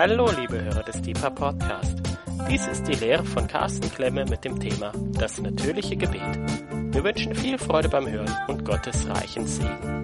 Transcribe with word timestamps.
Hallo, 0.00 0.30
liebe 0.30 0.62
Hörer 0.62 0.84
des 0.84 1.02
Deeper 1.02 1.32
Podcast. 1.32 1.96
Dies 2.48 2.64
ist 2.68 2.84
die 2.86 2.94
Lehre 2.94 3.24
von 3.24 3.48
Carsten 3.48 3.90
Klemme 3.90 4.24
mit 4.26 4.44
dem 4.44 4.60
Thema 4.60 4.92
Das 5.18 5.40
natürliche 5.40 5.96
Gebet. 5.96 6.22
Wir 6.92 7.02
wünschen 7.02 7.34
viel 7.34 7.58
Freude 7.58 7.88
beim 7.88 8.08
Hören 8.08 8.32
und 8.46 8.64
Gottes 8.64 9.08
reichen 9.08 9.48
Segen. 9.48 10.02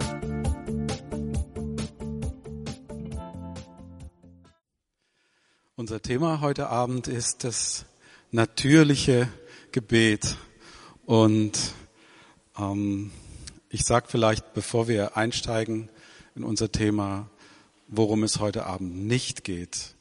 Unser 5.77 6.03
Thema 6.03 6.41
heute 6.41 6.71
Abend 6.71 7.07
ist 7.07 7.45
das 7.45 7.87
natürliche 8.33 9.29
Gebet. 9.71 10.37
Und 11.07 11.73
ähm, 12.59 13.13
ich 13.69 13.85
sage 13.85 14.07
vielleicht, 14.09 14.55
bevor 14.55 14.89
wir 14.89 15.17
einsteigen 15.17 15.89
in 16.35 16.43
unser 16.43 16.73
Thema, 16.73 17.31
worum 17.97 18.23
es 18.23 18.41
heute 18.41 18.67
Abend 18.67 19.07
nicht 19.07 19.45
geht. 19.45 19.95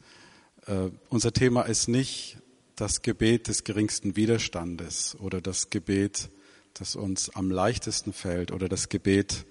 Äh, 0.66 0.90
unser 1.10 1.34
Thema 1.34 1.64
ist 1.64 1.88
nicht 1.88 2.38
das 2.76 3.02
Gebet 3.02 3.48
des 3.48 3.64
geringsten 3.64 4.16
Widerstandes 4.16 5.16
oder 5.20 5.42
das 5.42 5.70
Gebet, 5.70 6.30
das 6.74 6.96
uns 6.96 7.30
am 7.30 7.52
leichtesten 7.52 8.14
fällt 8.14 8.52
oder 8.52 8.68
das 8.68 8.90
Gebet, 8.90 9.46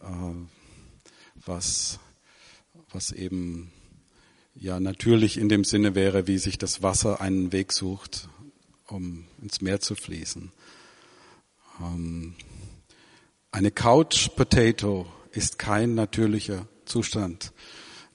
äh, 0.00 0.06
was, 1.46 1.98
was 2.90 3.12
eben 3.12 3.72
ja 4.54 4.78
natürlich 4.80 5.38
in 5.38 5.48
dem 5.48 5.64
Sinne 5.64 5.94
wäre, 5.94 6.26
wie 6.26 6.38
sich 6.38 6.58
das 6.58 6.82
Wasser 6.82 7.20
einen 7.20 7.52
Weg 7.52 7.72
sucht, 7.72 8.28
um 8.86 9.24
ins 9.40 9.60
Meer 9.60 9.80
zu 9.80 9.94
fließen. 9.94 10.52
Ähm, 11.80 12.34
eine 13.52 13.70
Couch 13.70 14.28
Potato 14.36 15.06
ist 15.32 15.58
kein 15.58 15.94
natürlicher 15.94 16.66
Zustand. 16.90 17.52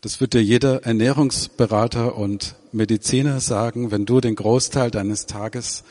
Das 0.01 0.19
wird 0.19 0.33
dir 0.33 0.43
jeder 0.43 0.83
Ernährungsberater 0.83 2.15
und 2.15 2.55
Mediziner 2.73 3.39
sagen, 3.39 3.89
wenn 3.89 4.05
du 4.05 4.19
den 4.19 4.35
Großteil 4.35 4.91
deines 4.91 5.25
Tages 5.25 5.83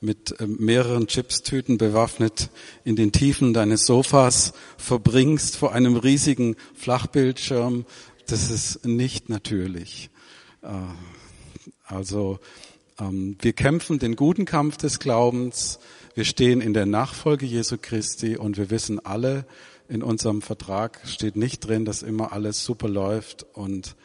mit 0.00 0.34
ähm, 0.40 0.56
mehreren 0.58 1.06
Chipstüten 1.06 1.76
bewaffnet 1.76 2.48
in 2.82 2.96
den 2.96 3.12
Tiefen 3.12 3.52
deines 3.52 3.84
Sofas 3.84 4.54
verbringst 4.78 5.56
vor 5.56 5.72
einem 5.74 5.96
riesigen 5.96 6.56
Flachbildschirm, 6.74 7.84
das 8.26 8.50
ist 8.50 8.86
nicht 8.86 9.28
natürlich. 9.28 10.08
Äh, 10.62 10.68
also 11.84 12.38
ähm, 12.98 13.36
wir 13.40 13.52
kämpfen 13.52 13.98
den 13.98 14.16
guten 14.16 14.46
Kampf 14.46 14.78
des 14.78 14.98
Glaubens, 14.98 15.78
wir 16.14 16.24
stehen 16.24 16.62
in 16.62 16.72
der 16.72 16.86
Nachfolge 16.86 17.44
Jesu 17.44 17.76
Christi 17.80 18.38
und 18.38 18.56
wir 18.56 18.70
wissen 18.70 19.04
alle, 19.04 19.44
in 19.90 20.02
unserem 20.04 20.40
Vertrag 20.40 21.00
steht 21.04 21.36
nicht 21.36 21.66
drin, 21.66 21.84
dass 21.84 22.02
immer 22.02 22.32
alles 22.32 22.64
super 22.64 22.88
läuft 22.88 23.44
und 23.52 23.96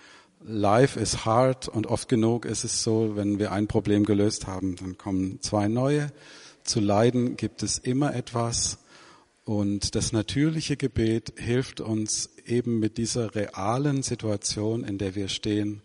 life 0.43 0.99
is 0.99 1.25
hard 1.25 1.67
und 1.67 1.85
oft 1.87 2.09
genug 2.09 2.45
ist 2.45 2.63
es 2.63 2.81
so, 2.81 3.15
wenn 3.15 3.37
wir 3.37 3.51
ein 3.51 3.67
Problem 3.67 4.03
gelöst 4.03 4.47
haben, 4.47 4.75
dann 4.75 4.97
kommen 4.97 5.41
zwei 5.41 5.67
neue. 5.67 6.11
Zu 6.63 6.79
leiden 6.79 7.37
gibt 7.37 7.61
es 7.61 7.77
immer 7.77 8.15
etwas 8.15 8.79
und 9.43 9.93
das 9.93 10.11
natürliche 10.11 10.75
Gebet 10.75 11.33
hilft 11.37 11.81
uns 11.81 12.31
eben 12.47 12.79
mit 12.79 12.97
dieser 12.97 13.35
realen 13.35 14.01
Situation, 14.01 14.83
in 14.83 14.97
der 14.97 15.13
wir 15.13 15.27
stehen, 15.27 15.83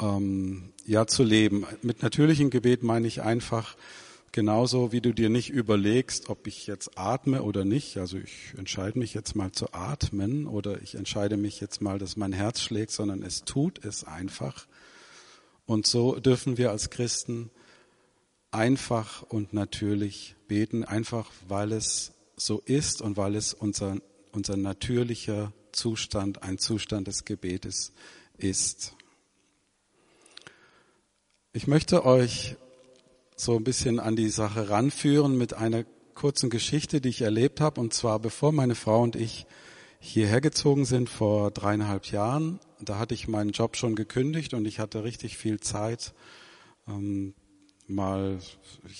ähm, 0.00 0.72
ja 0.84 1.08
zu 1.08 1.24
leben. 1.24 1.66
Mit 1.82 2.04
natürlichem 2.04 2.50
Gebet 2.50 2.84
meine 2.84 3.08
ich 3.08 3.22
einfach, 3.22 3.76
Genauso 4.36 4.92
wie 4.92 5.00
du 5.00 5.14
dir 5.14 5.30
nicht 5.30 5.48
überlegst, 5.48 6.28
ob 6.28 6.46
ich 6.46 6.66
jetzt 6.66 6.98
atme 6.98 7.42
oder 7.42 7.64
nicht. 7.64 7.96
Also 7.96 8.18
ich 8.18 8.52
entscheide 8.58 8.98
mich 8.98 9.14
jetzt 9.14 9.34
mal 9.34 9.50
zu 9.50 9.72
atmen 9.72 10.46
oder 10.46 10.82
ich 10.82 10.94
entscheide 10.94 11.38
mich 11.38 11.58
jetzt 11.58 11.80
mal, 11.80 11.98
dass 11.98 12.18
mein 12.18 12.34
Herz 12.34 12.60
schlägt, 12.60 12.90
sondern 12.90 13.22
es 13.22 13.44
tut 13.44 13.82
es 13.82 14.04
einfach. 14.04 14.66
Und 15.64 15.86
so 15.86 16.16
dürfen 16.16 16.58
wir 16.58 16.70
als 16.70 16.90
Christen 16.90 17.50
einfach 18.50 19.22
und 19.22 19.54
natürlich 19.54 20.36
beten, 20.48 20.84
einfach 20.84 21.30
weil 21.48 21.72
es 21.72 22.12
so 22.36 22.60
ist 22.66 23.00
und 23.00 23.16
weil 23.16 23.36
es 23.36 23.54
unser, 23.54 23.96
unser 24.32 24.58
natürlicher 24.58 25.54
Zustand, 25.72 26.42
ein 26.42 26.58
Zustand 26.58 27.08
des 27.08 27.24
Gebetes 27.24 27.94
ist. 28.36 28.92
Ich 31.54 31.66
möchte 31.66 32.04
euch 32.04 32.56
so 33.36 33.56
ein 33.56 33.64
bisschen 33.64 34.00
an 34.00 34.16
die 34.16 34.30
Sache 34.30 34.70
ranführen 34.70 35.36
mit 35.36 35.54
einer 35.54 35.84
kurzen 36.14 36.50
Geschichte, 36.50 37.00
die 37.00 37.10
ich 37.10 37.20
erlebt 37.20 37.60
habe. 37.60 37.80
Und 37.80 37.92
zwar 37.92 38.18
bevor 38.18 38.50
meine 38.50 38.74
Frau 38.74 39.02
und 39.02 39.14
ich 39.14 39.46
hierher 40.00 40.40
gezogen 40.40 40.84
sind 40.84 41.08
vor 41.08 41.50
dreieinhalb 41.50 42.06
Jahren. 42.06 42.58
Da 42.80 42.98
hatte 42.98 43.14
ich 43.14 43.28
meinen 43.28 43.50
Job 43.50 43.76
schon 43.76 43.94
gekündigt 43.94 44.54
und 44.54 44.66
ich 44.66 44.78
hatte 44.78 45.04
richtig 45.04 45.36
viel 45.36 45.60
Zeit. 45.60 46.14
Ähm, 46.88 47.34
mal, 47.88 48.38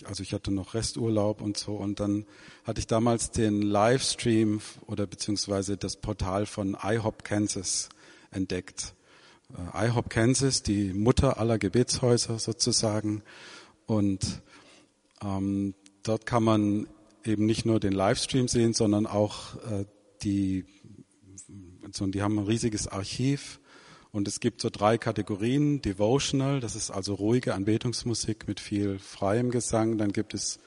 also 0.05 0.23
ich 0.23 0.33
hatte 0.33 0.53
noch 0.53 0.75
Resturlaub 0.75 1.41
und 1.41 1.57
so. 1.57 1.75
Und 1.75 2.01
dann 2.01 2.27
hatte 2.65 2.81
ich 2.81 2.87
damals 2.87 3.31
den 3.31 3.63
Livestream 3.63 4.61
oder 4.87 5.07
beziehungsweise 5.07 5.77
das 5.77 5.97
Portal 5.97 6.47
von 6.47 6.77
iHop 6.83 7.25
Kansas 7.25 7.89
entdeckt. 8.31 8.95
Äh, 9.75 9.89
iHop 9.89 10.11
Kansas, 10.11 10.63
die 10.63 10.93
Mutter 10.93 11.39
aller 11.39 11.59
Gebetshäuser 11.59 12.39
sozusagen. 12.39 13.23
Und 13.87 14.43
ähm, 15.23 15.75
dort 16.03 16.27
kann 16.27 16.45
man 16.45 16.87
eben 17.25 17.47
nicht 17.47 17.67
nur 17.67 17.81
den 17.81 17.93
Livestream 17.93 18.49
sehen, 18.49 18.73
sondern 18.73 19.07
auch 19.07 19.57
äh, 19.71 19.85
die, 20.23 20.65
so, 21.93 22.07
die 22.07 22.23
haben 22.23 22.39
ein 22.39 22.47
riesiges 22.47 22.89
Archiv. 22.89 23.61
Und 24.13 24.29
es 24.29 24.41
gibt 24.41 24.61
so 24.61 24.71
drei 24.71 24.99
Kategorien. 24.99 25.83
Devotional, 25.83 26.61
das 26.61 26.75
ist 26.75 26.91
also 26.91 27.15
ruhige 27.15 27.55
Anbetungsmusik 27.55 28.49
mit 28.49 28.61
viel 28.61 28.99
freiem 28.99 29.51
Gesang. 29.51 29.99
Dann 29.99 30.13
gibt 30.13 30.35
es 30.35 30.59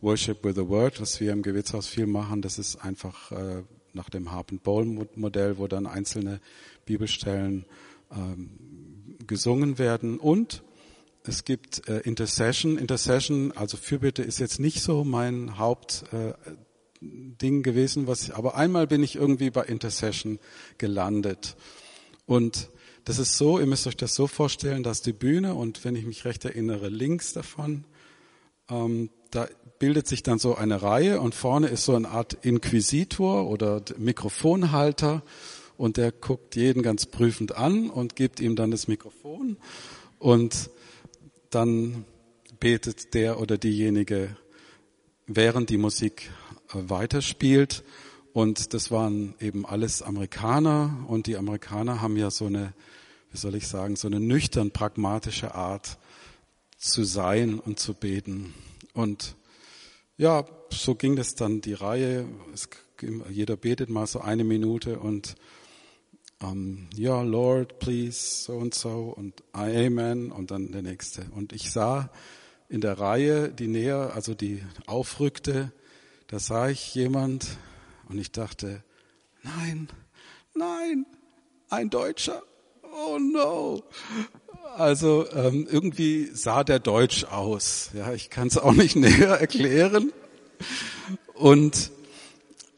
Worship 0.00 0.44
with 0.44 0.56
the 0.56 0.68
Word, 0.68 1.00
was 1.00 1.20
wir 1.20 1.32
im 1.32 1.42
Gewächshaus 1.42 1.86
viel 1.86 2.06
machen. 2.06 2.42
Das 2.42 2.58
ist 2.58 2.76
einfach 2.76 3.32
äh, 3.32 3.62
nach 3.92 4.10
dem 4.10 4.30
Harp 4.32 4.52
and 4.52 4.62
Bowl 4.62 4.84
Modell, 5.14 5.58
wo 5.58 5.66
dann 5.66 5.86
einzelne 5.86 6.40
Bibelstellen 6.86 7.66
ähm, 8.12 8.50
gesungen 9.26 9.78
werden. 9.78 10.18
Und 10.18 10.62
es 11.24 11.44
gibt 11.44 11.88
äh, 11.88 12.00
Intercession. 12.00 12.78
Intercession, 12.78 13.52
also 13.52 13.76
Fürbitte, 13.76 14.22
ist 14.22 14.38
jetzt 14.38 14.60
nicht 14.60 14.82
so 14.82 15.04
mein 15.04 15.58
Hauptding 15.58 16.36
äh, 17.00 17.62
gewesen, 17.62 18.06
was 18.06 18.24
ich, 18.24 18.34
aber 18.34 18.56
einmal 18.56 18.86
bin 18.86 19.02
ich 19.02 19.16
irgendwie 19.16 19.50
bei 19.50 19.64
Intercession 19.64 20.38
gelandet. 20.78 21.56
Und 22.26 22.70
das 23.04 23.18
ist 23.18 23.38
so, 23.38 23.58
ihr 23.58 23.66
müsst 23.66 23.86
euch 23.86 23.96
das 23.96 24.14
so 24.14 24.26
vorstellen, 24.26 24.82
dass 24.82 25.00
die 25.00 25.12
Bühne 25.12 25.54
und 25.54 25.84
wenn 25.84 25.96
ich 25.96 26.04
mich 26.04 26.24
recht 26.24 26.44
erinnere, 26.44 26.88
links 26.88 27.32
davon, 27.32 27.84
ähm, 28.68 29.10
da 29.30 29.48
bildet 29.78 30.06
sich 30.06 30.22
dann 30.22 30.38
so 30.38 30.54
eine 30.56 30.82
Reihe 30.82 31.20
und 31.20 31.34
vorne 31.34 31.68
ist 31.68 31.84
so 31.84 31.94
eine 31.94 32.08
Art 32.08 32.34
Inquisitor 32.42 33.48
oder 33.48 33.82
Mikrofonhalter 33.96 35.22
und 35.76 35.96
der 35.96 36.12
guckt 36.12 36.56
jeden 36.56 36.82
ganz 36.82 37.06
prüfend 37.06 37.56
an 37.56 37.88
und 37.88 38.16
gibt 38.16 38.40
ihm 38.40 38.56
dann 38.56 38.70
das 38.70 38.88
Mikrofon 38.88 39.56
und 40.18 40.70
dann 41.50 42.04
betet 42.60 43.14
der 43.14 43.40
oder 43.40 43.58
diejenige, 43.58 44.36
während 45.26 45.70
die 45.70 45.78
Musik 45.78 46.30
äh, 46.72 46.88
weiterspielt. 46.88 47.84
Und 48.32 48.74
das 48.74 48.90
waren 48.90 49.34
eben 49.40 49.66
alles 49.66 50.02
Amerikaner. 50.02 51.04
Und 51.08 51.26
die 51.26 51.36
Amerikaner 51.36 52.00
haben 52.00 52.16
ja 52.16 52.30
so 52.30 52.46
eine, 52.46 52.72
wie 53.30 53.38
soll 53.38 53.54
ich 53.54 53.66
sagen, 53.68 53.96
so 53.96 54.08
eine 54.08 54.20
nüchtern 54.20 54.70
pragmatische 54.70 55.54
Art 55.54 55.98
zu 56.76 57.04
sein 57.04 57.58
und 57.58 57.78
zu 57.78 57.94
beten. 57.94 58.54
Und 58.94 59.36
ja, 60.16 60.44
so 60.70 60.94
ging 60.94 61.16
das 61.16 61.34
dann 61.34 61.60
die 61.60 61.74
Reihe. 61.74 62.26
Es, 62.52 62.68
jeder 63.30 63.56
betet 63.56 63.90
mal 63.90 64.06
so 64.06 64.20
eine 64.20 64.44
Minute 64.44 64.98
und 64.98 65.36
um, 66.40 66.88
ja, 66.94 67.22
Lord, 67.22 67.78
please, 67.78 68.44
so 68.44 68.54
und 68.54 68.74
so 68.74 69.12
und 69.16 69.42
Amen 69.52 70.30
und 70.30 70.50
dann 70.50 70.70
der 70.72 70.82
nächste. 70.82 71.26
Und 71.34 71.52
ich 71.52 71.70
sah 71.70 72.10
in 72.68 72.80
der 72.80 72.98
Reihe, 72.98 73.48
die 73.50 73.66
näher, 73.66 74.12
also 74.14 74.34
die 74.34 74.62
aufrückte, 74.86 75.72
da 76.28 76.38
sah 76.38 76.68
ich 76.68 76.94
jemand 76.94 77.46
und 78.08 78.18
ich 78.18 78.30
dachte, 78.30 78.82
nein, 79.42 79.88
nein, 80.54 81.06
ein 81.70 81.90
Deutscher. 81.90 82.42
Oh 82.82 83.18
no. 83.18 83.82
Also 84.76 85.30
ähm, 85.32 85.66
irgendwie 85.70 86.26
sah 86.32 86.62
der 86.62 86.78
Deutsch 86.78 87.24
aus. 87.24 87.90
Ja, 87.94 88.12
ich 88.12 88.30
kann 88.30 88.48
es 88.48 88.58
auch 88.58 88.72
nicht 88.72 88.96
näher 88.96 89.40
erklären. 89.40 90.12
Und 91.34 91.90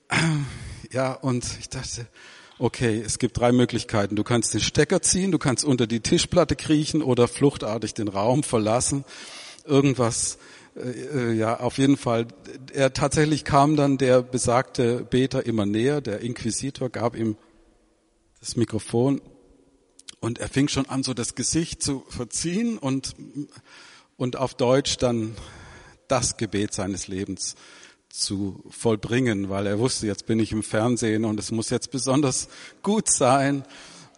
äh, 0.09 0.17
ja, 0.93 1.13
und 1.13 1.45
ich 1.59 1.69
dachte, 1.69 2.07
okay, 2.61 3.03
es 3.05 3.19
gibt 3.19 3.39
drei 3.39 3.53
Möglichkeiten. 3.53 4.17
Du 4.17 4.23
kannst 4.23 4.53
den 4.53 4.61
Stecker 4.61 5.01
ziehen, 5.01 5.33
du 5.33 5.39
kannst 5.39 5.65
unter 5.65 5.87
die 5.87 6.01
Tischplatte 6.01 6.57
kriechen 6.57 7.03
oder 7.03 7.27
fluchtartig 7.27 7.95
den 7.95 8.09
Raum 8.09 8.43
verlassen. 8.43 9.05
Irgendwas, 9.65 10.39
äh, 10.77 11.33
ja, 11.33 11.59
auf 11.59 11.79
jeden 11.79 11.97
Fall. 11.97 12.27
Er 12.73 12.93
tatsächlich 12.93 13.45
kam 13.45 13.77
dann 13.77 13.97
der 13.97 14.23
besagte 14.23 15.07
Beter 15.09 15.47
immer 15.47 15.65
näher. 15.65 16.01
Der 16.01 16.21
Inquisitor 16.21 16.91
gab 16.91 17.17
ihm 17.17 17.37
das 18.41 18.57
Mikrofon 18.57 19.21
Und 20.21 20.39
er 20.39 20.49
fing 20.49 20.69
schon 20.69 20.87
an, 20.87 21.03
so 21.03 21.15
das 21.15 21.35
Gesicht 21.35 21.83
zu 21.83 22.05
verziehen 22.09 22.77
und, 22.77 23.15
und 24.19 24.37
auf 24.37 24.55
Deutsch 24.55 24.99
dann 24.99 25.35
das 26.09 26.37
Gebet 26.37 26.75
seines 26.75 27.09
Lebens 27.09 27.55
zu 28.11 28.63
vollbringen, 28.69 29.49
weil 29.49 29.67
er 29.67 29.79
wusste, 29.79 30.07
jetzt 30.07 30.27
bin 30.27 30.39
ich 30.41 30.53
im 30.53 30.63
Fernsehen 30.63 31.25
und 31.25 31.39
es 31.41 31.51
muss 31.51 31.71
jetzt 31.71 31.91
besonders 31.91 32.49
gut 32.83 33.09
sein. 33.09 33.65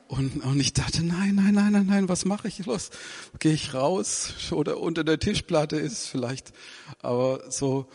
Und, 0.08 0.44
und 0.44 0.60
ich 0.60 0.72
dachte, 0.72 1.02
nein, 1.02 1.34
nein, 1.36 1.54
nein, 1.54 1.72
nein, 1.72 1.86
nein, 1.86 2.08
was 2.08 2.24
mache 2.24 2.48
ich 2.48 2.64
los? 2.66 2.90
Gehe 3.38 3.54
ich 3.54 3.72
raus 3.74 4.34
oder 4.50 4.80
unter 4.80 5.04
der 5.04 5.18
Tischplatte 5.18 5.76
ist 5.76 6.06
vielleicht, 6.06 6.52
aber 7.00 7.50
so. 7.50 7.86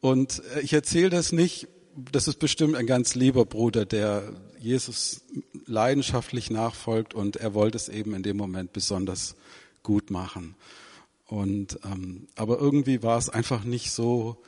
Und 0.00 0.42
ich 0.62 0.72
erzähle 0.72 1.10
das 1.10 1.32
nicht, 1.32 1.68
das 1.96 2.28
ist 2.28 2.38
bestimmt 2.38 2.76
ein 2.76 2.86
ganz 2.86 3.14
lieber 3.14 3.44
Bruder, 3.44 3.86
der 3.86 4.32
Jesus 4.58 5.22
leidenschaftlich 5.66 6.50
nachfolgt 6.50 7.14
und 7.14 7.36
er 7.36 7.54
wollte 7.54 7.76
es 7.76 7.88
eben 7.88 8.14
in 8.14 8.22
dem 8.22 8.36
Moment 8.36 8.72
besonders 8.72 9.34
gut 9.82 10.10
machen. 10.10 10.54
Und 11.26 11.78
ähm, 11.84 12.28
aber 12.36 12.58
irgendwie 12.58 13.02
war 13.02 13.18
es 13.18 13.28
einfach 13.28 13.64
nicht 13.64 13.90
so, 13.90 14.42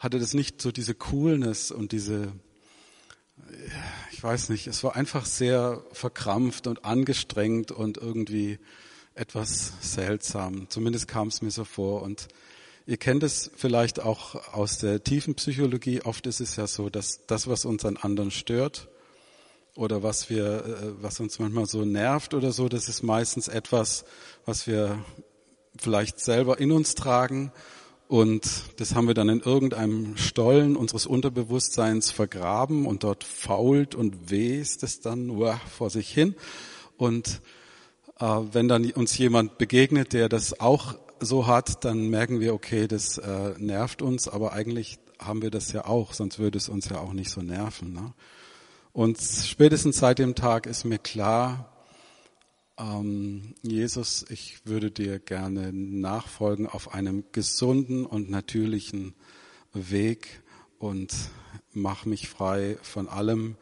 hatte 0.00 0.18
das 0.18 0.32
nicht 0.34 0.60
so 0.60 0.72
diese 0.72 0.94
Coolness 0.94 1.70
und 1.70 1.92
diese, 1.92 2.32
ich 4.10 4.22
weiß 4.22 4.48
nicht, 4.48 4.66
es 4.66 4.82
war 4.82 4.96
einfach 4.96 5.26
sehr 5.26 5.84
verkrampft 5.92 6.66
und 6.66 6.86
angestrengt 6.86 7.70
und 7.70 7.98
irgendwie 7.98 8.58
etwas 9.14 9.74
seltsam. 9.82 10.70
Zumindest 10.70 11.06
kam 11.06 11.28
es 11.28 11.42
mir 11.42 11.50
so 11.50 11.64
vor. 11.64 12.00
Und 12.00 12.28
ihr 12.86 12.96
kennt 12.96 13.22
es 13.22 13.50
vielleicht 13.54 14.00
auch 14.00 14.54
aus 14.54 14.78
der 14.78 15.04
tiefen 15.04 15.34
Psychologie. 15.34 16.00
Oft 16.00 16.26
ist 16.26 16.40
es 16.40 16.56
ja 16.56 16.66
so, 16.66 16.88
dass 16.88 17.26
das, 17.26 17.46
was 17.46 17.66
uns 17.66 17.84
an 17.84 17.98
anderen 17.98 18.30
stört 18.30 18.88
oder 19.74 20.02
was 20.02 20.30
wir, 20.30 20.64
äh, 20.64 21.02
was 21.02 21.20
uns 21.20 21.38
manchmal 21.38 21.66
so 21.66 21.84
nervt 21.84 22.32
oder 22.32 22.52
so, 22.52 22.70
das 22.70 22.88
ist 22.88 23.02
meistens 23.02 23.48
etwas, 23.48 24.06
was 24.46 24.66
wir 24.66 25.04
vielleicht 25.76 26.20
selber 26.20 26.58
in 26.58 26.72
uns 26.72 26.94
tragen 26.94 27.52
und 28.10 28.64
das 28.78 28.96
haben 28.96 29.06
wir 29.06 29.14
dann 29.14 29.28
in 29.28 29.38
irgendeinem 29.38 30.16
Stollen 30.16 30.74
unseres 30.74 31.06
Unterbewusstseins 31.06 32.10
vergraben 32.10 32.84
und 32.84 33.04
dort 33.04 33.22
fault 33.22 33.94
und 33.94 34.32
west 34.32 34.82
es 34.82 35.00
dann 35.00 35.30
uah, 35.30 35.60
vor 35.70 35.90
sich 35.90 36.10
hin. 36.10 36.34
Und 36.96 37.40
äh, 38.18 38.24
wenn 38.24 38.66
dann 38.66 38.90
uns 38.90 39.16
jemand 39.16 39.58
begegnet, 39.58 40.12
der 40.12 40.28
das 40.28 40.58
auch 40.58 40.96
so 41.20 41.46
hat, 41.46 41.84
dann 41.84 42.08
merken 42.08 42.40
wir, 42.40 42.52
okay, 42.52 42.88
das 42.88 43.16
äh, 43.18 43.54
nervt 43.58 44.02
uns, 44.02 44.26
aber 44.26 44.54
eigentlich 44.54 44.98
haben 45.20 45.40
wir 45.40 45.52
das 45.52 45.70
ja 45.70 45.86
auch, 45.86 46.12
sonst 46.12 46.40
würde 46.40 46.58
es 46.58 46.68
uns 46.68 46.88
ja 46.88 46.98
auch 46.98 47.12
nicht 47.12 47.30
so 47.30 47.42
nerven. 47.42 47.92
Ne? 47.92 48.12
Und 48.92 49.20
spätestens 49.20 49.98
seit 49.98 50.18
dem 50.18 50.34
Tag 50.34 50.66
ist 50.66 50.84
mir 50.84 50.98
klar, 50.98 51.69
ähm, 52.80 53.54
Jesus, 53.62 54.24
ich 54.30 54.64
würde 54.64 54.90
dir 54.90 55.18
gerne 55.18 55.72
nachfolgen 55.72 56.66
auf 56.66 56.94
einem 56.94 57.24
gesunden 57.32 58.06
und 58.06 58.30
natürlichen 58.30 59.14
Weg 59.72 60.42
und 60.78 61.14
mach 61.72 62.06
mich 62.06 62.28
frei 62.28 62.78
von 62.82 63.08
allem 63.08 63.56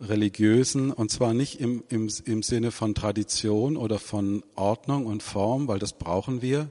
Religiösen 0.00 0.92
und 0.92 1.10
zwar 1.10 1.34
nicht 1.34 1.60
im, 1.60 1.84
im, 1.88 2.10
im 2.24 2.42
Sinne 2.42 2.72
von 2.72 2.94
Tradition 2.94 3.76
oder 3.76 3.98
von 3.98 4.42
Ordnung 4.56 5.06
und 5.06 5.22
Form, 5.22 5.68
weil 5.68 5.78
das 5.78 5.92
brauchen 5.92 6.42
wir 6.42 6.70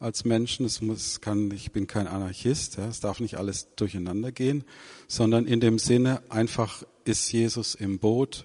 als 0.00 0.24
Menschen. 0.24 0.66
Es 0.66 0.82
muss, 0.82 1.20
kann, 1.20 1.50
ich 1.50 1.72
bin 1.72 1.86
kein 1.86 2.06
Anarchist, 2.06 2.76
ja, 2.76 2.86
es 2.86 3.00
darf 3.00 3.20
nicht 3.20 3.36
alles 3.36 3.74
durcheinander 3.74 4.32
gehen, 4.32 4.64
sondern 5.08 5.46
in 5.46 5.60
dem 5.60 5.78
Sinne 5.78 6.22
einfach 6.28 6.84
ist 7.04 7.32
Jesus 7.32 7.74
im 7.74 7.98
Boot 7.98 8.44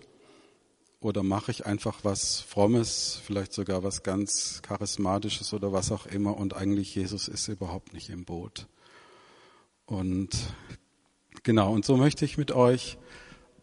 oder 1.04 1.22
mache 1.22 1.52
ich 1.52 1.66
einfach 1.66 2.00
was 2.04 2.40
Frommes, 2.40 3.20
vielleicht 3.26 3.52
sogar 3.52 3.84
was 3.84 4.04
ganz 4.04 4.62
Charismatisches 4.62 5.54
oder 5.54 5.74
was 5.74 5.92
auch 5.92 6.06
immer 6.06 6.38
und 6.38 6.56
eigentlich 6.56 6.96
Jesus 6.96 7.28
ist 7.28 7.50
überhaupt 7.50 7.94
nicht 7.94 8.10
im 8.10 8.24
Boot. 8.24 8.68
Und 9.86 10.30
genau, 11.44 11.74
und 11.74 11.84
so 11.84 11.98
möchte 11.98 12.24
ich 12.24 12.38
mit 12.38 12.54
euch 12.54 12.98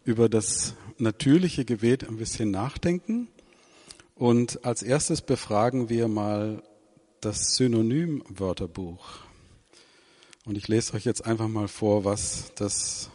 über 0.03 0.29
das 0.29 0.75
natürliche 0.99 1.65
Gebet 1.65 2.07
ein 2.07 2.17
bisschen 2.17 2.51
nachdenken. 2.51 3.27
Und 4.13 4.63
als 4.63 4.83
erstes 4.83 5.21
befragen 5.21 5.89
wir 5.89 6.07
mal 6.07 6.61
das 7.21 7.55
Synonym-Wörterbuch. 7.55 9.19
Und 10.45 10.57
ich 10.57 10.67
lese 10.67 10.93
euch 10.93 11.05
jetzt 11.05 11.25
einfach 11.25 11.47
mal 11.47 11.67
vor, 11.67 12.05
was 12.05 12.51
das, 12.55 13.09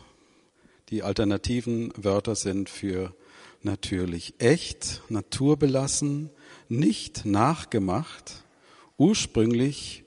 die 0.89 1.05
alternativen 1.05 1.93
Wörter 1.97 2.35
sind 2.35 2.69
für 2.69 3.15
natürlich 3.63 4.35
echt, 4.39 5.03
naturbelassen, 5.09 6.31
nicht 6.69 7.25
nachgemacht, 7.25 8.45
ursprünglich, 8.99 10.05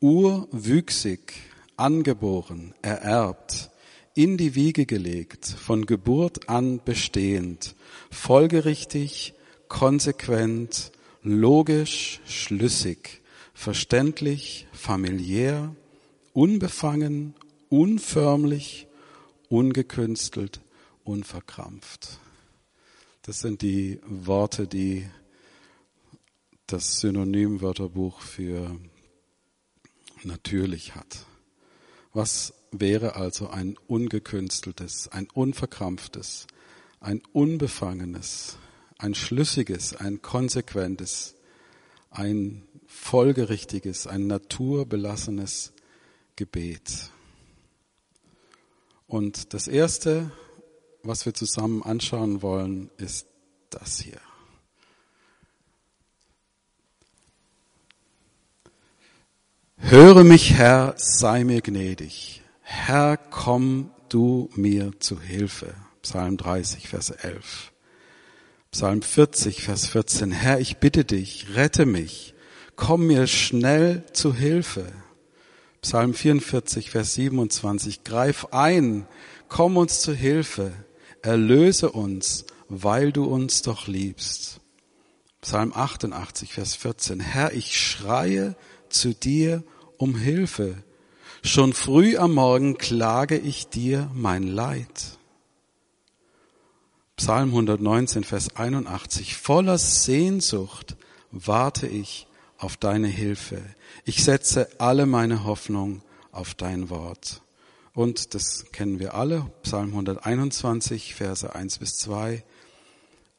urwüchsig, 0.00 1.34
angeboren, 1.76 2.74
ererbt, 2.82 3.70
in 4.14 4.36
die 4.36 4.54
Wiege 4.54 4.84
gelegt, 4.84 5.46
von 5.46 5.86
Geburt 5.86 6.48
an 6.48 6.80
bestehend, 6.84 7.74
folgerichtig, 8.10 9.34
konsequent, 9.68 10.92
logisch, 11.22 12.20
schlüssig, 12.26 13.22
verständlich, 13.54 14.66
familiär, 14.72 15.74
unbefangen, 16.34 17.34
unförmlich, 17.68 18.86
ungekünstelt, 19.48 20.60
unverkrampft. 21.04 22.18
Das 23.24 23.38
sind 23.38 23.62
die 23.62 24.00
Worte, 24.04 24.66
die 24.66 25.08
das 26.66 26.98
Synonymwörterbuch 26.98 28.20
für 28.20 28.76
natürlich 30.24 30.96
hat. 30.96 31.24
Was 32.12 32.52
wäre 32.72 33.14
also 33.14 33.48
ein 33.48 33.76
ungekünsteltes, 33.86 35.06
ein 35.06 35.28
unverkrampftes, 35.32 36.48
ein 36.98 37.22
unbefangenes, 37.32 38.56
ein 38.98 39.14
schlüssiges, 39.14 39.94
ein 39.94 40.20
konsequentes, 40.20 41.36
ein 42.10 42.64
folgerichtiges, 42.86 44.08
ein 44.08 44.26
naturbelassenes 44.26 45.72
Gebet? 46.34 47.12
Und 49.06 49.54
das 49.54 49.68
erste, 49.68 50.32
was 51.02 51.26
wir 51.26 51.34
zusammen 51.34 51.82
anschauen 51.82 52.42
wollen, 52.42 52.90
ist 52.96 53.26
das 53.70 53.98
hier. 53.98 54.20
Höre 59.78 60.24
mich, 60.24 60.52
Herr, 60.54 60.94
sei 60.96 61.44
mir 61.44 61.60
gnädig. 61.60 62.42
Herr, 62.60 63.16
komm 63.16 63.90
du 64.08 64.48
mir 64.54 64.92
zu 65.00 65.20
Hilfe. 65.20 65.74
Psalm 66.02 66.36
30, 66.36 66.88
Vers 66.88 67.10
11. 67.10 67.72
Psalm 68.70 69.02
40, 69.02 69.62
Vers 69.62 69.86
14. 69.86 70.30
Herr, 70.30 70.60
ich 70.60 70.78
bitte 70.78 71.04
dich, 71.04 71.54
rette 71.54 71.84
mich. 71.84 72.34
Komm 72.76 73.08
mir 73.08 73.26
schnell 73.26 74.04
zu 74.12 74.34
Hilfe. 74.34 74.86
Psalm 75.82 76.14
44, 76.14 76.90
Vers 76.90 77.14
27. 77.14 78.04
Greif 78.04 78.46
ein, 78.52 79.06
komm 79.48 79.76
uns 79.76 80.00
zu 80.00 80.14
Hilfe 80.14 80.72
erlöse 81.22 81.90
uns, 81.90 82.44
weil 82.68 83.12
du 83.12 83.24
uns 83.24 83.62
doch 83.62 83.86
liebst. 83.86 84.60
Psalm 85.40 85.72
88, 85.74 86.52
Vers 86.52 86.74
14. 86.76 87.20
Herr, 87.20 87.52
ich 87.52 87.78
schreie 87.80 88.54
zu 88.88 89.14
dir 89.14 89.64
um 89.96 90.16
Hilfe. 90.16 90.76
Schon 91.42 91.72
früh 91.72 92.16
am 92.16 92.34
Morgen 92.34 92.78
klage 92.78 93.36
ich 93.36 93.68
dir 93.68 94.08
mein 94.14 94.46
Leid. 94.46 95.18
Psalm 97.16 97.48
119, 97.50 98.24
Vers 98.24 98.56
81. 98.56 99.36
Voller 99.36 99.78
Sehnsucht 99.78 100.96
warte 101.30 101.86
ich 101.86 102.26
auf 102.58 102.76
deine 102.76 103.08
Hilfe. 103.08 103.60
Ich 104.04 104.22
setze 104.22 104.68
alle 104.78 105.06
meine 105.06 105.44
Hoffnung 105.44 106.02
auf 106.30 106.54
dein 106.54 106.90
Wort. 106.90 107.41
Und 107.94 108.34
das 108.34 108.64
kennen 108.72 108.98
wir 108.98 109.14
alle, 109.14 109.50
Psalm 109.62 109.88
121, 109.90 111.14
Verse 111.14 111.54
1 111.54 111.78
bis 111.78 111.96
2. 111.98 112.42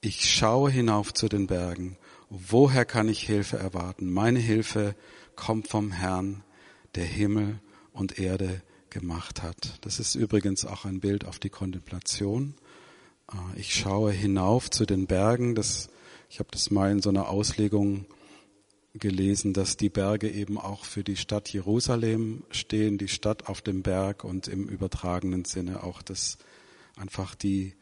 Ich 0.02 0.30
schaue 0.30 0.70
hinauf 0.70 1.14
zu 1.14 1.28
den 1.28 1.48
Bergen. 1.48 1.98
Woher 2.30 2.86
kann 2.86 3.10
ich 3.10 3.24
Hilfe 3.24 3.58
erwarten? 3.58 4.12
Meine 4.12 4.40
Hilfe 4.40 4.96
kommt 5.36 5.70
vom 5.70 5.92
Herrn, 5.92 6.44
der 6.94 7.06
Himmel 7.06 7.60
und 7.94 8.20
Erde 8.20 8.62
gemacht 8.92 9.42
hat. 9.42 9.80
Das 9.82 10.00
ist 10.00 10.14
übrigens 10.14 10.66
auch 10.66 10.86
ein 10.86 11.00
Bild 11.00 11.26
auf 11.26 11.40
die 11.40 11.50
Kontemplation. 11.50 12.54
Äh, 13.32 13.60
ich 13.60 13.74
schaue 13.74 14.12
hinauf 14.12 14.70
zu 14.70 14.86
den 14.86 15.08
Bergen. 15.08 15.56
Das, 15.56 15.90
ich 16.30 16.38
habe 16.38 16.50
das 16.52 16.70
mal 16.70 16.92
in 16.92 17.02
so 17.02 17.10
einer 17.10 17.28
Auslegung 17.30 18.06
gelesen, 18.94 19.54
dass 19.54 19.76
die 19.76 19.90
Berge 19.90 20.30
eben 20.30 20.58
auch 20.58 20.86
für 20.86 21.04
die 21.04 21.16
Stadt 21.16 21.50
Jerusalem 21.50 22.44
stehen, 22.52 22.98
die 22.98 23.08
Stadt 23.08 23.48
auf 23.48 23.62
dem 23.62 23.82
Berg 23.82 24.24
und 24.24 24.48
im 24.48 24.68
übertragenen 24.68 25.46
Sinne 25.46 25.84
auch 25.84 26.02
das 26.02 26.38
einfach 26.96 27.34
die, 27.34 27.74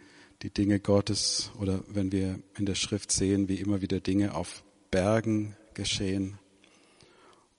die 0.42 0.50
Dinge 0.50 0.80
Gottes 0.80 1.52
oder 1.60 1.84
wenn 1.88 2.12
wir 2.12 2.40
in 2.58 2.66
der 2.66 2.76
Schrift 2.76 3.12
sehen, 3.12 3.50
wie 3.50 3.56
immer 3.56 3.82
wieder 3.82 4.00
Dinge 4.00 4.36
auf 4.36 4.64
Bergen 4.90 5.56
geschehen. 5.74 6.40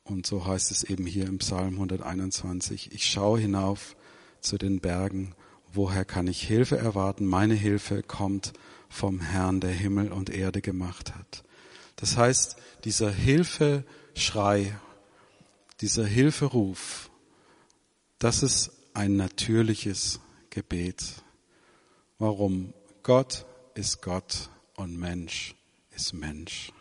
Und 0.05 0.27
so 0.27 0.47
heißt 0.47 0.71
es 0.71 0.83
eben 0.83 1.07
hier 1.07 1.27
im 1.27 1.39
Psalm 1.39 1.75
121, 1.75 2.91
ich 2.93 3.07
schaue 3.07 3.39
hinauf 3.39 3.97
zu 4.41 4.59
den 4.59 4.81
Bergen, 4.81 5.35
woher 5.73 6.05
kann 6.05 6.27
ich 6.27 6.43
Hilfe 6.43 6.77
erwarten? 6.77 7.27
Meine 7.27 7.55
Hilfe 7.55 8.03
kommt 8.03 8.53
vom 8.89 9.21
Herrn, 9.21 9.61
der 9.61 9.71
Himmel 9.71 10.11
und 10.11 10.31
Erde 10.31 10.61
gemacht 10.61 11.15
hat. 11.15 11.45
Das 11.97 12.17
heißt, 12.17 12.57
dieser 12.85 13.11
Hilfeschrei, 13.11 14.77
dieser 15.81 16.07
Hilferuf, 16.07 17.11
das 18.19 18.43
ist 18.43 18.71
ein 18.95 19.17
natürliches 19.17 20.21
Gebet. 20.51 21.03
Warum? 22.19 22.73
Gott 23.03 23.47
ist 23.75 24.03
Gott 24.03 24.49
und 24.77 24.97
Mensch 24.97 25.55
ist 25.91 26.13
Mensch. 26.13 26.73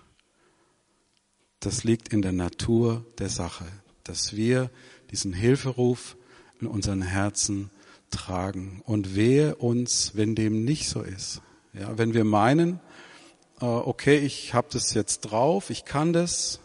Das 1.60 1.84
liegt 1.84 2.10
in 2.10 2.22
der 2.22 2.32
Natur 2.32 3.06
der 3.18 3.30
Sache, 3.30 3.66
dass 4.04 4.36
wir 4.36 4.70
diesen 5.12 5.34
Hilferuf 5.34 6.18
in 6.60 6.68
unseren 6.68 7.02
Herzen 7.02 7.70
tragen. 8.10 8.82
Und 8.86 9.16
wehe 9.16 9.56
uns, 9.56 10.12
wenn 10.16 10.36
dem 10.36 10.64
nicht 10.64 10.90
so 10.90 11.02
ist. 11.02 11.42
Ja, 11.74 11.98
wenn 11.98 12.14
wir 12.14 12.24
meinen, 12.24 12.80
okay, 13.62 14.18
ich 14.18 14.54
habe 14.54 14.68
das 14.72 14.94
jetzt 14.94 15.22
drauf, 15.22 15.70
ich 15.70 15.86
kann 15.86 16.14
das 16.14 16.60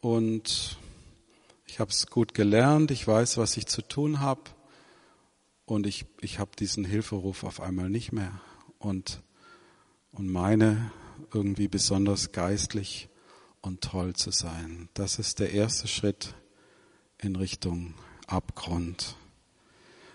und 0.00 0.78
ich 1.66 1.78
habe 1.78 1.90
es 1.90 2.06
gut 2.06 2.34
gelernt, 2.34 2.90
ich 2.90 3.06
weiß, 3.06 3.36
was 3.36 3.56
ich 3.56 3.66
zu 3.66 3.82
tun 3.82 4.20
habe 4.20 4.42
und 5.66 5.86
ich, 5.86 6.06
ich 6.20 6.38
habe 6.38 6.52
diesen 6.58 6.84
Hilferuf 6.84 7.44
auf 7.44 7.60
einmal 7.60 7.90
nicht 7.90 8.12
mehr 8.12 8.40
und, 8.78 9.22
und 10.12 10.28
meine 10.28 10.90
irgendwie 11.34 11.68
besonders 11.68 12.32
geistlich 12.32 13.08
und 13.60 13.82
toll 13.82 14.14
zu 14.14 14.30
sein. 14.30 14.88
Das 14.94 15.18
ist 15.18 15.38
der 15.38 15.52
erste 15.52 15.86
Schritt 15.86 16.34
in 17.18 17.36
Richtung 17.36 17.94
Abgrund. 18.26 19.16